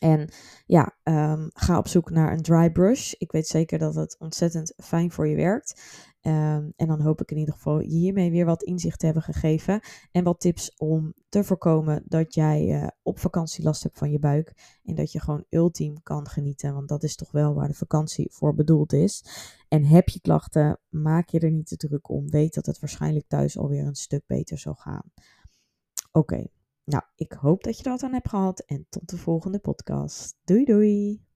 En 0.04 0.30
ja, 0.66 0.96
um, 1.04 1.50
ga 1.54 1.78
op 1.78 1.88
zoek 1.88 2.10
naar 2.10 2.32
een 2.32 2.42
dry 2.42 2.72
brush. 2.72 3.14
Ik 3.14 3.32
weet 3.32 3.48
zeker 3.48 3.80
dat 3.80 3.96
het 3.96 4.16
ontzettend 4.20 4.74
fijn 4.78 5.12
voor 5.12 5.28
je 5.28 5.36
werkt. 5.36 5.82
Um, 6.22 6.74
en 6.76 6.88
dan 6.88 7.02
hoop 7.02 7.22
ik 7.22 7.32
in 7.32 7.38
ieder 7.38 7.54
geval 7.54 7.80
hiermee 7.80 8.32
weer 8.32 8.46
wat 8.46 8.64
inzicht 8.64 9.00
te 9.00 9.06
hebben 9.06 9.24
gegeven. 9.24 9.82
En 10.12 10.24
wat 10.24 10.40
tips 10.40 10.76
om 10.78 11.14
te 11.30 11.44
voorkomen 11.44 12.04
dat 12.06 12.34
jij 12.34 12.82
uh, 12.82 12.88
op 13.02 13.20
vakantie 13.20 13.64
last 13.64 13.84
hebt 13.84 13.98
van 13.98 14.12
je 14.12 14.20
buik. 14.20 14.80
En 14.84 14.96
dat 14.96 15.12
je 15.12 15.20
gewoon 15.20 15.46
ultiem 15.50 16.04
kan 16.04 16.28
genieten. 16.28 16.74
Want 16.74 16.88
dat 16.88 17.04
is 17.04 17.16
toch 17.16 17.32
wel 17.32 17.54
waar 17.54 17.68
de 17.68 17.74
vakantie 17.74 18.28
voor 18.32 18.54
bedoeld 18.54 18.94
is. 18.94 19.26
En 19.68 19.86
heb 19.86 20.10
je 20.10 20.22
klachten, 20.22 20.80
maak 20.90 21.30
je 21.30 21.40
er 21.40 21.52
niet 21.52 21.68
te 21.68 21.78
druk 21.78 22.10
om. 22.10 22.30
Weet 22.30 22.54
dat 22.54 22.66
het 22.66 22.80
waarschijnlijk 22.80 23.28
thuis 23.28 23.58
alweer 23.58 23.86
een 23.86 23.96
stuk 23.96 24.24
beter 24.28 24.58
zal 24.58 24.76
gaan. 24.76 25.12
Oké. 26.12 26.48
Nou, 26.86 27.04
ik 27.16 27.32
hoop 27.32 27.64
dat 27.64 27.78
je 27.78 27.90
wat 27.90 28.04
aan 28.04 28.14
hebt 28.14 28.30
gehad 28.30 28.60
en 28.60 28.86
tot 28.90 29.10
de 29.10 29.18
volgende 29.18 29.60
podcast. 29.60 30.38
Doei 30.44 30.66
doei! 30.66 31.33